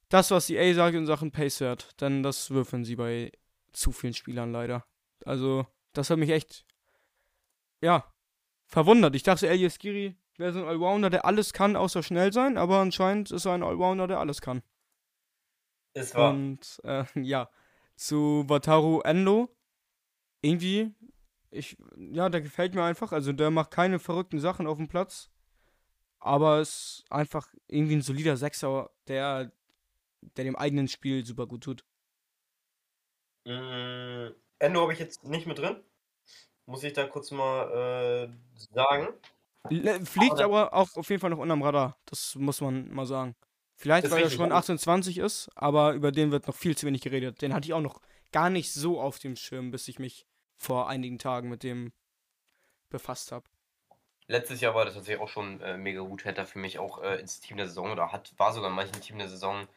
[0.08, 3.32] das, was EA sagt in Sachen Pace-Wert, denn das würfeln sie bei
[3.72, 4.84] zu vielen Spielern leider.
[5.24, 6.64] Also, das hat mich echt,
[7.80, 8.12] ja,
[8.66, 9.14] verwundert.
[9.14, 12.78] Ich dachte, Elias Giri wäre so ein Allrounder, der alles kann, außer schnell sein, aber
[12.78, 14.62] anscheinend ist er ein Allrounder, der alles kann.
[15.94, 16.30] Ist wahr.
[16.32, 17.50] Und äh, ja,
[17.96, 19.48] zu Wataru Endo.
[20.42, 20.94] Irgendwie,
[21.50, 23.12] ich, ja, der gefällt mir einfach.
[23.12, 25.30] Also der macht keine verrückten Sachen auf dem Platz.
[26.26, 29.52] Aber ist einfach irgendwie ein solider Sechser, der,
[30.36, 31.84] der dem eigenen Spiel super gut tut.
[33.44, 35.76] Mm, Endo habe ich jetzt nicht mit drin.
[36.66, 39.08] Muss ich da kurz mal äh, sagen.
[39.70, 41.96] Le- Fliegt Aber- aber auch auf jeden Fall noch unterm Radar.
[42.06, 43.36] Das muss man mal sagen.
[43.76, 44.56] Vielleicht, weil er schon ja.
[44.56, 47.42] 28 ist, aber über den wird noch viel zu wenig geredet.
[47.42, 48.00] Den hatte ich auch noch
[48.32, 51.92] gar nicht so auf dem Schirm, bis ich mich vor einigen Tagen mit dem
[52.88, 53.44] befasst habe.
[54.28, 56.24] Letztes Jahr war das tatsächlich auch schon äh, mega gut.
[56.24, 58.76] Hätte er für mich auch äh, ins Team der Saison oder hat, war sogar in
[58.76, 59.68] manchen Team der Saison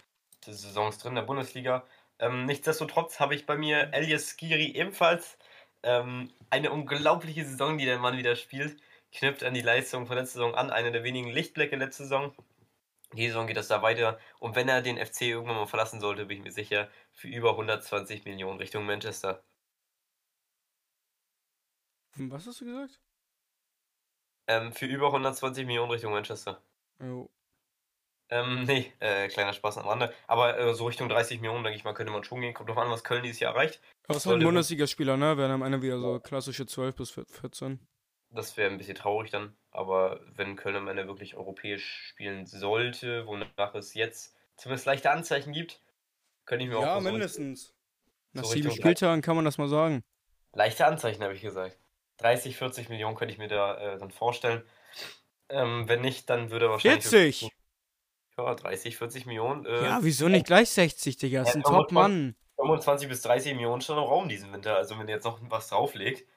[0.46, 1.84] des Saisons drin der Bundesliga.
[2.20, 5.38] Ähm, nichtsdestotrotz habe ich bei mir Elias Skiri ebenfalls
[5.84, 8.82] ähm, eine unglaubliche Saison, die der Mann wieder spielt.
[9.14, 12.34] Knüpft an die Leistung von letzter Saison an, eine der wenigen Lichtblicke letzte Saison.
[13.14, 14.20] Die Saison geht das da weiter.
[14.40, 17.52] Und wenn er den FC irgendwann mal verlassen sollte, bin ich mir sicher, für über
[17.52, 19.44] 120 Millionen Richtung Manchester.
[22.16, 23.00] Hm, Was hast du gesagt?
[24.50, 26.60] Ähm, für über 120 Millionen Richtung Manchester.
[27.00, 27.30] Jo.
[28.30, 30.12] Ähm, nee, äh, kleiner Spaß am Rande.
[30.26, 32.56] Aber äh, so Richtung 30 Millionen, denke ich mal, könnte man schon gehen.
[32.56, 33.80] Kommt drauf an, was Köln dieses Jahr erreicht.
[34.08, 35.38] Aber es ein Bundesligaspieler, ne?
[35.38, 37.80] Wären am Ende wieder so klassische 12 bis 14.
[38.32, 39.56] Das wäre ein bisschen traurig dann.
[39.70, 45.54] Aber wenn Köln am Ende wirklich europäisch spielen sollte, wonach es jetzt zumindest leichte Anzeichen
[45.54, 45.80] gibt,
[46.46, 47.76] könnte ich mir auch Ja, mal so- mindestens.
[48.34, 50.04] Nach sieben Spieltagen kann man das mal sagen.
[50.54, 51.78] Leichte Anzeichen, habe ich gesagt.
[52.20, 54.64] 30, 40 Millionen könnte ich mir da äh, dann vorstellen.
[55.50, 57.06] Ähm, wenn nicht, dann würde er wahrscheinlich.
[57.06, 57.50] 40!
[58.38, 59.66] Ja, 30, 40 Millionen.
[59.66, 61.42] Äh, Ja, wieso nicht gleich 60, Digga?
[61.42, 62.36] Ist Ja, ein aber Top-Mann.
[62.58, 64.76] 25 bis 30 Millionen schon im Raum diesen Winter.
[64.76, 66.28] Also wenn ihr jetzt noch was drauflegt,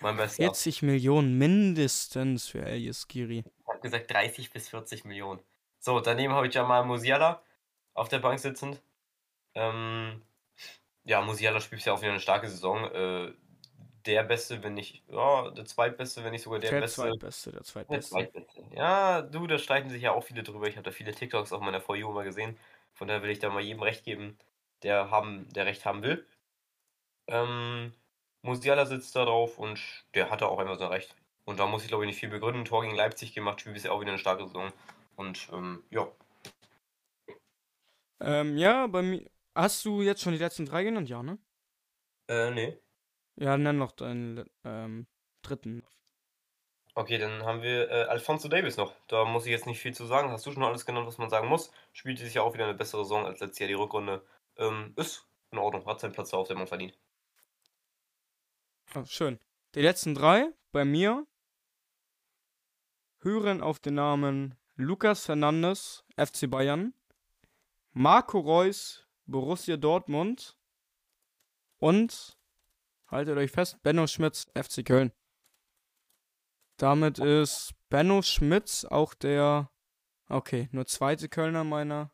[0.00, 0.42] mein Bester.
[0.44, 3.44] 40 Millionen mindestens für Elias Giri.
[3.46, 5.40] Ich habe gesagt 30 bis 40 Millionen.
[5.78, 7.42] So, daneben habe ich Jamal Musiala
[7.94, 8.82] auf der Bank sitzend.
[9.54, 10.22] Ähm,
[11.04, 12.84] ja, Musiala spielt ja auch wieder eine starke Saison.
[12.84, 13.32] Äh,
[14.06, 17.02] der Beste, wenn nicht, ja, der Zweitbeste, wenn nicht sogar der, Der, Beste.
[17.02, 18.62] Zweitbeste, der Der Zweitbeste.
[18.74, 20.68] Ja, du, da streiten sich ja auch viele drüber.
[20.68, 22.58] Ich habe da viele TikToks auf meiner For You mal gesehen.
[22.94, 24.38] Von daher will ich da mal jedem recht geben,
[24.82, 26.26] der haben, der recht haben will.
[27.26, 27.92] Ähm,
[28.42, 29.80] Musiala sitzt da drauf und
[30.14, 31.16] der hatte auch immer so recht.
[31.44, 32.64] Und da muss ich glaube ich nicht viel begründen.
[32.64, 34.72] Tor gegen Leipzig gemacht, spielt bisher auch wieder eine starke Saison.
[35.16, 36.08] Und ähm, ja,
[38.20, 39.30] Ähm, ja, bei mir.
[39.54, 41.08] Hast du jetzt schon die letzten drei genannt?
[41.08, 41.38] Ja, ne?
[42.28, 42.78] äh, nee.
[43.36, 45.06] Ja, nenn noch deinen ähm,
[45.42, 45.82] dritten.
[46.94, 48.94] Okay, dann haben wir äh, Alfonso Davis noch.
[49.08, 50.30] Da muss ich jetzt nicht viel zu sagen.
[50.30, 51.72] Hast du schon alles genannt, was man sagen muss?
[51.92, 54.24] Spielt sich ja auch wieder eine bessere Saison als letztes Jahr die Rückrunde.
[54.56, 56.96] Ähm, ist in Ordnung, hat seinen Platz da auf der Mann verdient.
[58.94, 59.40] Ah, schön.
[59.74, 61.26] Die letzten drei bei mir
[63.20, 66.94] hören auf den Namen Lukas Fernandes, FC Bayern,
[67.92, 70.56] Marco Reus, Borussia Dortmund
[71.78, 72.36] und,
[73.14, 75.12] haltet euch fest, Benno Schmitz, FC Köln.
[76.76, 79.70] Damit ist Benno Schmitz auch der,
[80.28, 82.12] okay, nur zweite Kölner meiner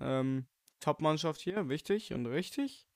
[0.00, 0.46] ähm,
[0.80, 2.86] Top-Mannschaft hier, wichtig und richtig.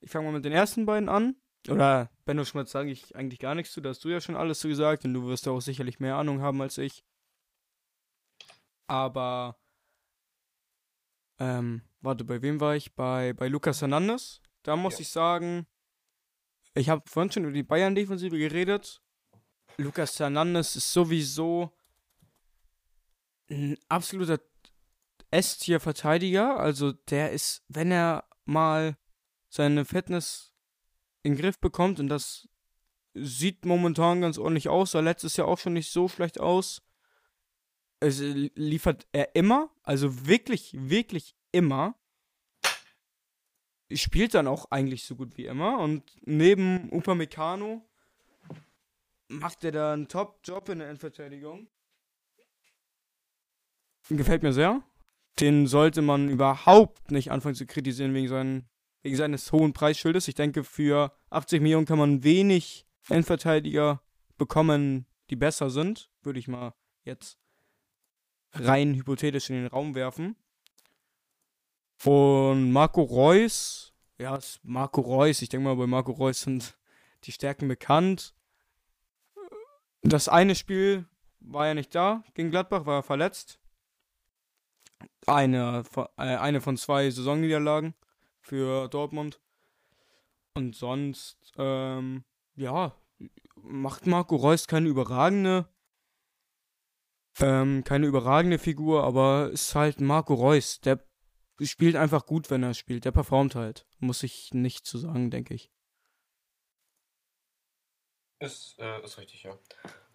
[0.00, 1.36] Ich fange mal mit den ersten beiden an.
[1.68, 4.58] Oder Benno Schmitz sage ich eigentlich gar nichts zu, da hast du ja schon alles
[4.58, 7.04] zu gesagt und du wirst auch sicherlich mehr Ahnung haben als ich.
[8.86, 9.56] Aber,
[11.38, 12.94] ähm, warte, bei wem war ich?
[12.94, 14.42] Bei, bei Lucas Hernandez.
[14.62, 15.00] Da muss Ja.
[15.00, 15.66] ich sagen,
[16.74, 19.00] ich habe vorhin schon über die Bayern-Defensive geredet.
[19.76, 21.72] Lucas Hernandez ist sowieso
[23.48, 24.40] ein absoluter
[25.30, 26.58] S-Tier-Verteidiger.
[26.58, 28.96] Also der ist, wenn er mal
[29.48, 30.52] seine Fitness
[31.22, 32.48] in den Griff bekommt und das
[33.14, 36.82] sieht momentan ganz ordentlich aus, sah letztes Jahr auch schon nicht so schlecht aus.
[38.00, 41.94] Es liefert er immer, also wirklich, wirklich immer.
[43.94, 47.82] Spielt dann auch eigentlich so gut wie immer und neben Upamecano
[49.28, 51.68] macht er da einen Top-Job in der Endverteidigung.
[54.10, 54.82] Gefällt mir sehr.
[55.40, 58.68] Den sollte man überhaupt nicht anfangen zu kritisieren wegen, seinen,
[59.02, 60.28] wegen seines hohen Preisschildes.
[60.28, 64.02] Ich denke, für 80 Millionen kann man wenig Endverteidiger
[64.36, 66.10] bekommen, die besser sind.
[66.22, 66.74] Würde ich mal
[67.04, 67.38] jetzt
[68.52, 70.36] rein hypothetisch in den Raum werfen.
[72.04, 76.76] Und Marco Reus, ja, Marco Reus, ich denke mal, bei Marco Reus sind
[77.24, 78.34] die Stärken bekannt.
[80.02, 81.06] Das eine Spiel
[81.40, 83.58] war er nicht da, gegen Gladbach war er verletzt.
[85.26, 87.94] Eine, äh, eine von zwei Saisonniederlagen
[88.40, 89.40] für Dortmund.
[90.54, 92.24] Und sonst, ähm,
[92.54, 92.94] ja,
[93.56, 95.66] macht Marco Reus keine überragende,
[97.40, 100.80] ähm, keine überragende Figur, aber ist halt Marco Reus.
[100.82, 101.02] Der
[101.62, 103.04] spielt einfach gut, wenn er spielt.
[103.04, 103.86] Der performt halt.
[103.98, 105.70] Muss ich nicht zu sagen, denke ich.
[108.40, 109.58] Ist, äh, ist richtig, ja.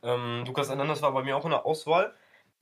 [0.03, 2.15] Ähm, Lukas Hernandez war bei mir auch in der Auswahl.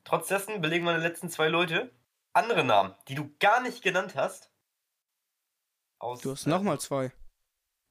[0.03, 1.91] Trotz dessen belegen meine letzten zwei Leute
[2.33, 4.51] andere Namen, die du gar nicht genannt hast.
[5.99, 7.11] Aus, du hast äh, nochmal zwei.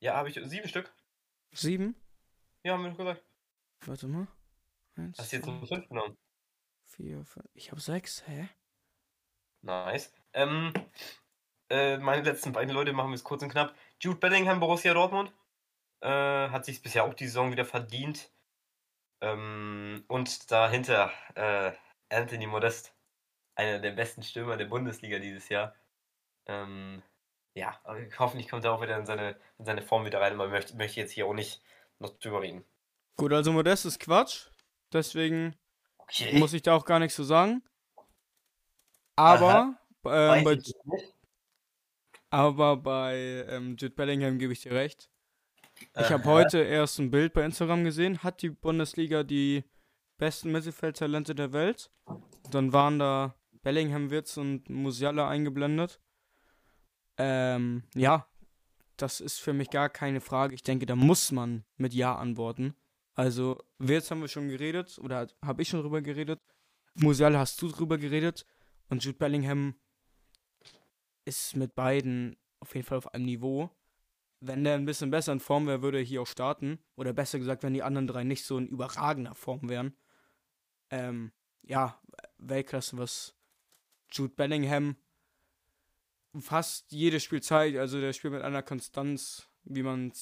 [0.01, 0.95] Ja, habe ich sieben Stück.
[1.53, 1.97] Sieben?
[2.63, 3.25] Ja, haben wir doch gesagt.
[3.81, 4.29] Warte mal.
[4.95, 6.17] Eins, hast du jetzt noch fünf genommen?
[6.87, 7.47] Vier, fünf.
[7.55, 8.49] Ich habe sechs, hä?
[9.63, 10.13] Nice.
[10.37, 10.73] Ähm,
[11.71, 13.75] äh, meine letzten beiden Leute machen wir es kurz und knapp.
[14.01, 15.33] Jude Bellingham, Borussia Dortmund.
[16.01, 18.31] Äh, hat sich bisher auch die Saison wieder verdient.
[19.23, 21.73] Ähm, und dahinter äh,
[22.11, 22.93] Anthony Modest,
[23.55, 25.75] einer der besten Stürmer der Bundesliga dieses Jahr.
[26.45, 27.03] Ähm,
[27.55, 27.81] ja,
[28.19, 30.37] hoffentlich kommt er auch wieder in seine, in seine Form wieder rein.
[30.37, 31.63] Man möchte, möchte jetzt hier auch nicht
[31.99, 32.63] noch drüber reden.
[33.17, 34.49] Gut, also Modest ist Quatsch.
[34.93, 35.57] Deswegen
[35.97, 36.39] okay.
[36.39, 37.63] muss ich da auch gar nichts zu sagen.
[39.17, 39.75] Aber
[40.11, 40.59] ähm, bei,
[42.31, 45.09] aber bei ähm, Jude Bellingham gebe ich dir recht.
[45.99, 48.23] Ich habe heute erst ein Bild bei Instagram gesehen.
[48.23, 49.65] Hat die Bundesliga die
[50.17, 51.91] besten Mittelfeldtalente der Welt?
[52.51, 56.01] Dann waren da Bellingham, Witz und Musiala eingeblendet.
[57.19, 58.27] Ähm, ja,
[58.97, 60.55] das ist für mich gar keine Frage.
[60.55, 62.75] Ich denke, da muss man mit Ja antworten.
[63.15, 66.41] Also, Wirtz haben wir schon geredet oder habe ich schon drüber geredet.
[66.95, 68.47] Musiala hast du drüber geredet.
[68.89, 69.75] Und Jude Bellingham
[71.27, 73.71] ist mit beiden auf jeden Fall auf einem Niveau.
[74.41, 76.79] Wenn der ein bisschen besser in Form wäre, würde er hier auch starten.
[76.95, 79.95] Oder besser gesagt, wenn die anderen drei nicht so in überragender Form wären.
[80.91, 82.01] Ähm, ja,
[82.39, 83.35] Weltklasse, was
[84.11, 84.97] Jude Bellingham
[86.41, 87.77] fast jedes Spiel zeigt.
[87.77, 90.13] Also der spielt mit einer Konstanz, wie man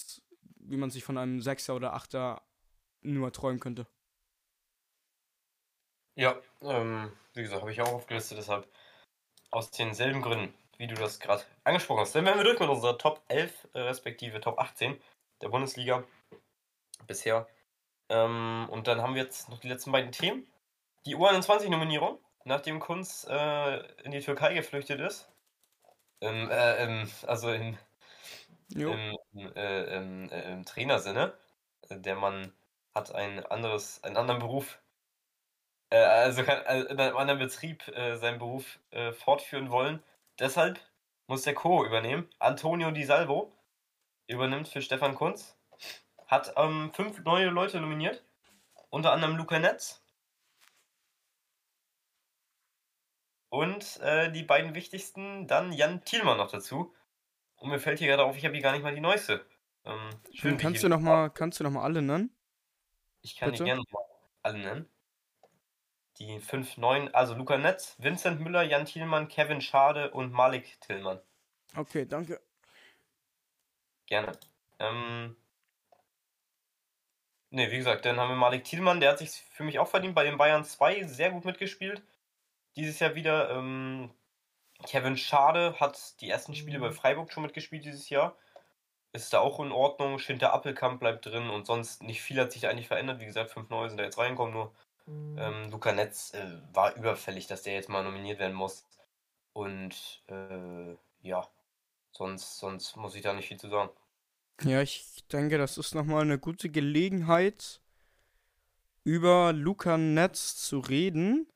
[0.67, 2.43] wie man sich von einem Sechser oder Achter
[3.03, 3.87] nur träumen könnte.
[6.15, 8.69] Ja, ähm, wie gesagt, habe ich auch aufgelistet, deshalb
[9.51, 12.15] aus denselben Gründen, wie du das gerade angesprochen hast.
[12.15, 15.01] Dann werden wir durch mit unserer Top 11, äh, respektive Top 18
[15.41, 16.05] der Bundesliga
[17.07, 17.47] bisher.
[18.11, 20.47] Ähm, und dann haben wir jetzt noch die letzten beiden Themen.
[21.07, 25.31] Die U21-Nominierung, nachdem Kunz äh, in die Türkei geflüchtet ist.
[26.21, 27.79] Im, äh, im, also im,
[28.75, 29.17] im,
[29.57, 31.33] äh, im, äh, im Trainersinne.
[31.89, 32.53] Der Mann
[32.95, 34.79] hat ein anderes, einen anderen Beruf
[35.91, 40.03] äh, also kann also in einem anderen Betrieb äh, seinen Beruf äh, fortführen wollen.
[40.39, 40.81] Deshalb
[41.27, 41.85] muss der Co.
[41.85, 42.29] übernehmen.
[42.39, 43.53] Antonio Di Salvo
[44.27, 45.57] übernimmt für Stefan Kunz.
[46.27, 48.25] Hat ähm, fünf neue Leute nominiert.
[48.91, 50.03] Unter anderem Luca Netz.
[53.49, 56.93] Und äh, die beiden wichtigsten, dann Jan Thielmann noch dazu.
[57.57, 59.47] Und mir fällt hier gerade auf, ich habe hier gar nicht mal die neueste.
[59.85, 62.37] Ähm, schön, kannst, du noch mal, kannst du noch mal alle nennen?
[63.21, 63.63] Ich kann Bitte?
[63.63, 63.85] die gerne
[64.43, 64.94] alle nennen.
[66.19, 71.21] Die fünf neuen, also Luca Netz, Vincent Müller, Jan Thielmann, Kevin Schade und Malik Tillmann.
[71.77, 72.41] Okay, danke.
[74.07, 74.33] Gerne.
[74.79, 75.37] Ähm,
[77.51, 80.15] ne, wie gesagt, dann haben wir Malik Thielmann, der hat sich für mich auch verdient,
[80.15, 82.03] bei den Bayern 2 sehr gut mitgespielt.
[82.77, 83.51] Dieses Jahr wieder.
[83.51, 84.11] Ähm,
[84.87, 88.37] Kevin Schade hat die ersten Spiele bei Freiburg schon mitgespielt dieses Jahr.
[89.13, 90.19] Ist da auch in Ordnung.
[90.19, 93.21] Schinter Appelkamp bleibt drin und sonst nicht viel hat sich eigentlich verändert.
[93.21, 94.71] Wie gesagt, fünf neue sind da jetzt reingekommen, nur Mhm.
[95.07, 98.87] Ähm, Luca Netz äh, war überfällig, dass der jetzt mal nominiert werden muss.
[99.53, 101.49] Und äh, ja,
[102.11, 103.91] sonst, sonst muss ich da nicht viel zu sagen.
[104.63, 107.81] Ja, ich denke, das ist nochmal eine gute Gelegenheit,
[109.03, 111.47] über Luca Netz zu reden.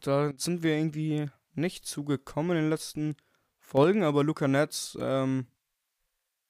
[0.00, 3.16] Da sind wir irgendwie nicht zugekommen in den letzten
[3.58, 5.46] Folgen, aber Luca Netz, ähm,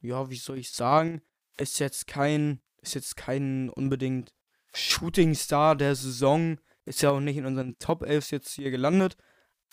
[0.01, 1.21] ja, wie soll ich sagen,
[1.57, 4.33] ist jetzt kein, ist jetzt kein unbedingt
[4.77, 9.17] Shooting Star der Saison, ist ja auch nicht in unseren Top 11 jetzt hier gelandet,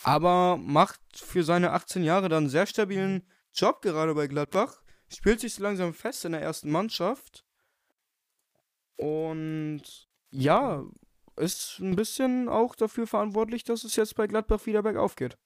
[0.03, 5.39] aber macht für seine 18 Jahre dann einen sehr stabilen Job gerade bei Gladbach, spielt
[5.39, 7.45] sich so langsam fest in der ersten Mannschaft
[8.95, 9.83] und
[10.31, 10.83] ja,
[11.35, 15.37] ist ein bisschen auch dafür verantwortlich, dass es jetzt bei Gladbach wieder bergauf geht.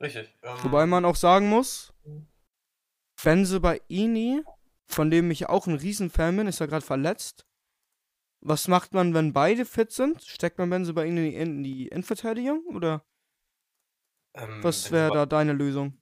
[0.00, 0.34] Richtig.
[0.42, 1.92] Ähm, Wobei man auch sagen muss,
[3.22, 4.42] Benze Baini,
[4.84, 7.46] von dem ich auch ein Riesenfan bin, ist ja gerade verletzt.
[8.48, 10.22] Was macht man, wenn beide fit sind?
[10.22, 12.64] Steckt man Benze Baini in die Innenverteidigung?
[12.66, 13.04] Oder
[14.34, 16.00] ähm, was wäre da deine Lösung?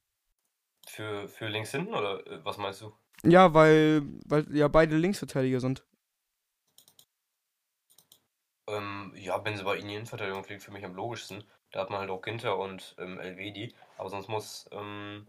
[0.87, 2.93] Für, für links hinten oder äh, was meinst du?
[3.23, 5.87] Ja, weil, weil ja beide Linksverteidiger sind.
[8.67, 11.45] Ähm, ja, Benzema in die Innenverteidigung klingt für mich am logischsten.
[11.71, 13.75] Da hat man halt auch Ginter und ähm, Elvedi.
[13.97, 14.69] Aber sonst muss.
[14.71, 15.27] Ähm,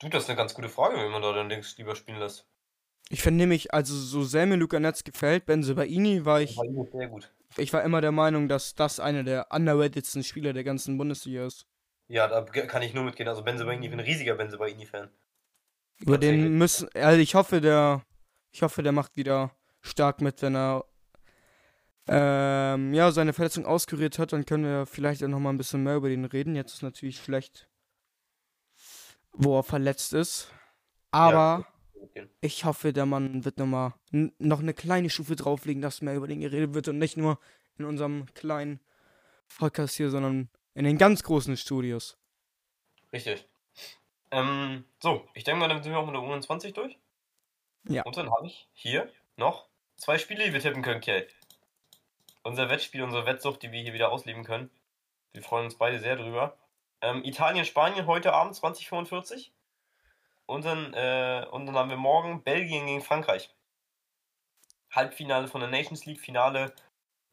[0.00, 2.46] du, das ist eine ganz gute Frage, wenn man da dann links lieber spielen lässt.
[3.10, 6.86] Ich finde nämlich, also so sehr mir Luca Netz gefällt, Benze Baini war ich, War
[6.92, 7.32] sehr gut.
[7.56, 11.66] ich war immer der Meinung, dass das einer der underratedsten Spieler der ganzen Bundesliga ist.
[12.08, 13.28] Ja, da kann ich nur mitgehen.
[13.28, 15.10] Also Benzebaini, ich bin ein riesiger Benzebaini-Fan.
[16.00, 16.42] Über Tatsächlich.
[16.42, 18.04] den müssen, also ich hoffe, der,
[18.52, 20.84] ich hoffe, der macht wieder stark mit, wenn er,
[22.06, 25.82] ähm, ja, seine Verletzung auskuriert hat, dann können wir vielleicht auch noch mal ein bisschen
[25.82, 26.54] mehr über den reden.
[26.56, 27.68] Jetzt ist natürlich schlecht,
[29.32, 30.50] wo er verletzt ist.
[31.10, 31.66] Aber
[32.40, 36.14] Ich hoffe, der Mann wird noch mal n- noch eine kleine Stufe drauflegen, dass mehr
[36.16, 37.38] über den geredet wird und nicht nur
[37.78, 38.80] in unserem kleinen
[39.58, 42.16] Podcast hier, sondern in den ganz großen Studios.
[43.12, 43.46] Richtig.
[44.30, 46.98] Ähm, so, ich denke mal, dann sind wir auch mit der U21 durch.
[47.88, 48.02] Ja.
[48.02, 51.26] Und dann habe ich hier noch zwei Spiele, die wir tippen können, Kjell.
[52.42, 54.70] Unser Wettspiel, unsere Wettsucht, die wir hier wieder ausleben können.
[55.32, 56.56] Wir freuen uns beide sehr drüber.
[57.00, 59.52] Ähm, Italien, Spanien heute Abend 2045.
[60.48, 63.54] Und dann, äh, und dann haben wir morgen Belgien gegen Frankreich.
[64.90, 66.74] Halbfinale von der Nations League, Finale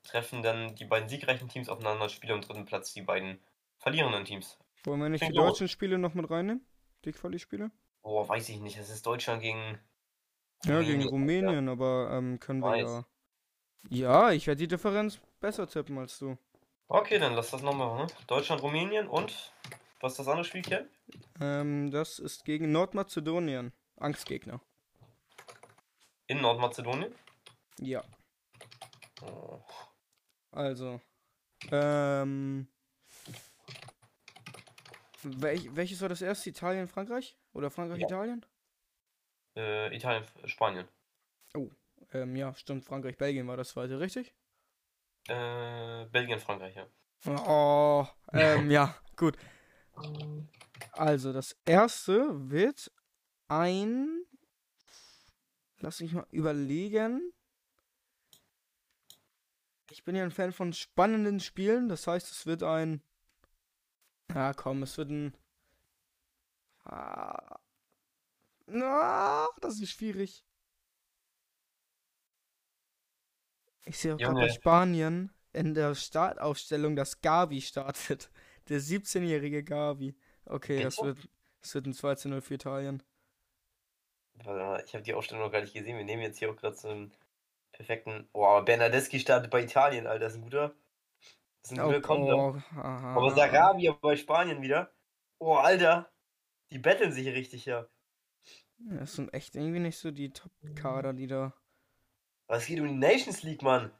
[0.04, 3.40] treffen dann die beiden siegreichen Teams aufeinander, Spiele am dritten Platz die beiden
[3.78, 4.60] verlierenden Teams.
[4.84, 5.52] Wollen wir nicht die Klingt los.
[5.54, 6.66] deutschen Spiele noch mit reinnehmen?
[7.06, 7.72] Die Quali-Spiele?
[8.02, 8.78] Boah, weiß ich nicht.
[8.78, 9.80] Es ist Deutschland gegen.
[10.66, 12.92] Ja, gegen Rumänien, Rumänien, aber ähm, können wir Weiß.
[12.92, 13.06] ja.
[13.88, 16.38] Ja, ich werde die Differenz besser tippen als du.
[16.90, 18.00] Okay, dann lass das noch machen.
[18.00, 18.08] Ne?
[18.28, 19.54] Deutschland, Rumänien und.
[20.06, 20.88] Was ist das andere Spiel, Ken?
[21.42, 23.74] Ähm, das ist gegen Nordmazedonien.
[23.96, 24.62] Angstgegner.
[26.28, 27.16] In Nordmazedonien.
[27.80, 28.04] Ja,
[29.24, 29.60] Oh.
[30.52, 31.02] also.
[31.72, 32.68] Ähm.
[35.24, 36.52] Welch, welches war das erste?
[36.52, 37.36] Italien, Frankreich?
[37.54, 38.06] Oder Frankreich, Ja.
[38.08, 38.46] Italien?
[39.58, 40.88] Äh, Italien, Spanien.
[42.14, 42.86] Ähm, ja, stimmt.
[42.86, 44.36] Frankreich, Belgien war das zweite, richtig?
[45.30, 46.88] Äh, Belgien, Frankreich, ja.
[47.48, 49.36] Oh, ähm, ja, gut.
[50.92, 52.92] Also, das erste wird
[53.48, 54.26] ein.
[55.80, 57.34] Lass mich mal überlegen.
[59.92, 63.02] Ich bin ja ein Fan von spannenden Spielen, das heißt, es wird ein.
[64.34, 65.38] Ja, komm, es wird ein.
[66.84, 67.60] Ah,
[68.68, 70.44] na, das ist schwierig.
[73.86, 74.54] Ich sehe auch gerade bei Junge.
[74.54, 78.32] Spanien in der Startaufstellung, dass Gavi startet.
[78.70, 80.16] Der 17-jährige Gavi.
[80.46, 81.30] Okay, das wird,
[81.62, 83.04] das wird ein 2-0 für Italien.
[84.44, 85.98] Warte mal, ich habe die Aufstellung noch gar nicht gesehen.
[85.98, 87.14] Wir nehmen jetzt hier auch gerade so einen
[87.72, 88.28] perfekten.
[88.34, 90.26] Oh, aber Bernardeschi startet bei Italien, Alter.
[90.26, 90.74] Das ist ein guter.
[91.62, 92.38] Das ist ein guter Konter.
[92.38, 93.16] oh, aha.
[93.16, 94.92] Aber Sarabia bei Spanien wieder.
[95.40, 96.12] Oh, Alter.
[96.72, 97.66] Die betteln sich richtig.
[97.66, 97.88] Ja,
[98.78, 101.54] Das sind echt irgendwie nicht so die Top-Kader, die da.
[102.48, 103.92] Was geht um die Nations League, Mann?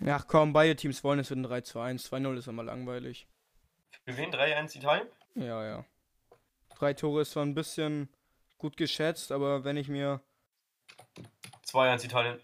[0.00, 2.10] Ja, komm, beide Teams wollen, es wird ein 3 zu 1.
[2.12, 3.26] 2-0 ist immer langweilig.
[4.04, 4.30] Für wen?
[4.30, 5.08] 3-1 Italien?
[5.34, 5.84] Ja, ja.
[6.74, 8.08] Drei Tore ist zwar ein bisschen
[8.58, 10.20] gut geschätzt, aber wenn ich mir.
[11.64, 12.40] 2-1 Italien.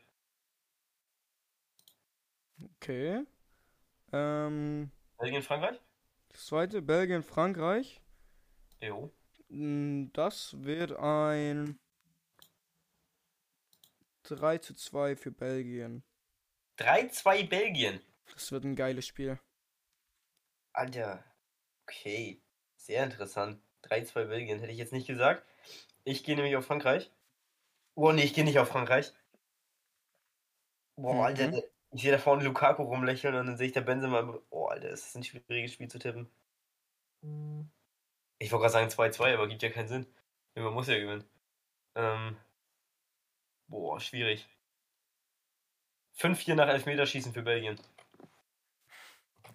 [2.77, 3.25] Okay.
[4.13, 4.91] Ähm.
[5.19, 5.79] Belgien, Frankreich?
[6.31, 8.01] Das zweite, Belgien, Frankreich.
[8.81, 9.13] Jo.
[9.49, 11.79] Mm, Das wird ein
[14.25, 16.03] 3 zu 2 für Belgien.
[16.83, 18.01] 3-2 Belgien.
[18.35, 19.39] Das wird ein geiles Spiel.
[20.75, 21.25] Alter.
[21.87, 22.41] Okay.
[22.77, 23.63] Sehr interessant.
[23.85, 25.47] 3-2 Belgien hätte ich jetzt nicht gesagt.
[26.05, 27.11] Ich gehe nämlich auf Frankreich.
[27.95, 29.13] Oh nee, ich gehe nicht auf Frankreich.
[30.97, 31.21] Boah, Mhm.
[31.21, 31.63] Alter,
[31.93, 34.39] ich sehe da vorne Lukaku rumlächeln und dann sehe ich der Benzema.
[34.51, 36.31] Oh, Alter, das ist ein schwieriges Spiel zu tippen.
[38.39, 40.07] Ich wollte gerade sagen 2-2, aber gibt ja keinen Sinn.
[40.55, 41.25] Man muss ja gewinnen.
[41.95, 42.37] Ähm.
[43.69, 44.49] Boah, schwierig.
[46.19, 47.79] 5-4 nach Elfmeterschießen für Belgien.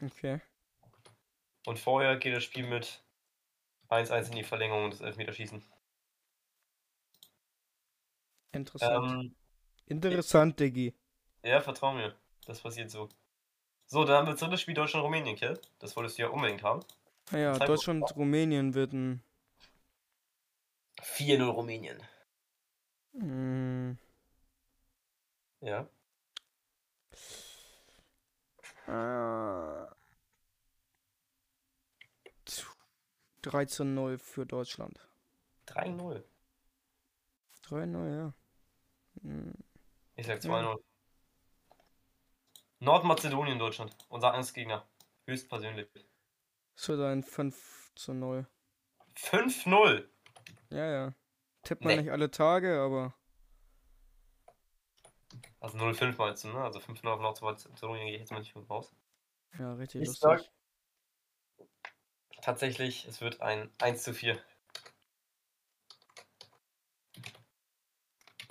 [0.03, 0.41] Okay.
[1.65, 3.01] Und vorher geht das Spiel mit
[3.89, 5.63] 1-1 in die Verlängerung und das Elfmeterschießen.
[8.53, 9.11] Interessant.
[9.11, 9.35] Ähm,
[9.87, 10.93] Interessant, Diggi.
[11.43, 12.15] ja, vertrau mir.
[12.45, 13.09] Das passiert so.
[13.85, 15.59] So, dann haben wir drittes Spiel Deutschland-Rumänien, Kill.
[15.79, 16.83] Das wolltest du ja unbedingt haben.
[17.31, 19.23] Naja, Zeit- Deutschland-Rumänien wird ein.
[21.01, 22.01] 4-0 Rumänien.
[23.13, 23.93] Mm,
[25.61, 25.87] Ja.
[28.87, 29.87] Äh,
[33.43, 35.07] 13-0 für Deutschland.
[35.67, 36.23] 3-0.
[37.63, 38.33] 3-0, ja.
[39.21, 39.51] Mm,
[40.15, 40.49] Ich sag Ja.
[40.51, 40.83] 2-0.
[42.79, 43.95] Nordmazedonien, Deutschland.
[44.09, 44.87] Unser Angstgegner.
[45.25, 45.89] Höchstpersönlich.
[46.75, 48.47] Es wird ein 5 zu 0.
[49.15, 50.07] 5-0.
[50.69, 51.13] Ja, ja.
[51.63, 52.01] Tippt man Nee.
[52.03, 53.13] nicht alle Tage, aber.
[55.59, 56.63] Also 0-5 meinst du, ne?
[56.63, 58.91] Also 5-0 auf Nordmazedonien gehe ich jetzt mal nicht mit raus.
[59.57, 60.21] Ja, richtig Ich lustig.
[60.21, 60.51] sag-
[62.41, 64.39] Tatsächlich, es wird ein 1 zu 4.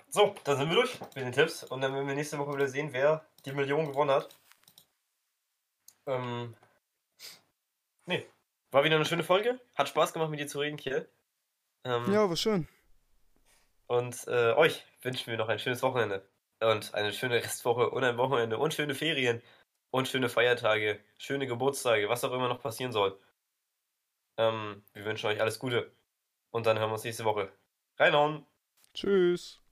[0.09, 2.69] So, dann sind wir durch mit den Tipps und dann werden wir nächste Woche wieder
[2.69, 4.29] sehen, wer die Million gewonnen hat.
[6.07, 6.57] Ähm.
[8.07, 8.27] Nee.
[8.71, 9.61] War wieder eine schöne Folge.
[9.75, 11.09] Hat Spaß gemacht, mit dir zu reden, Kiel.
[11.85, 12.67] Ähm, Ja, war schön.
[13.87, 16.27] Und äh, euch wünschen wir noch ein schönes Wochenende.
[16.61, 19.43] Und eine schöne Restwoche und ein Wochenende und schöne Ferien
[19.91, 23.19] und schöne Feiertage, schöne Geburtstage, was auch immer noch passieren soll.
[24.39, 25.93] Ähm, wir wünschen euch alles Gute.
[26.51, 27.53] Und dann hören wir uns nächste Woche.
[27.99, 28.47] Reinhauen!
[28.95, 29.66] Tschüss.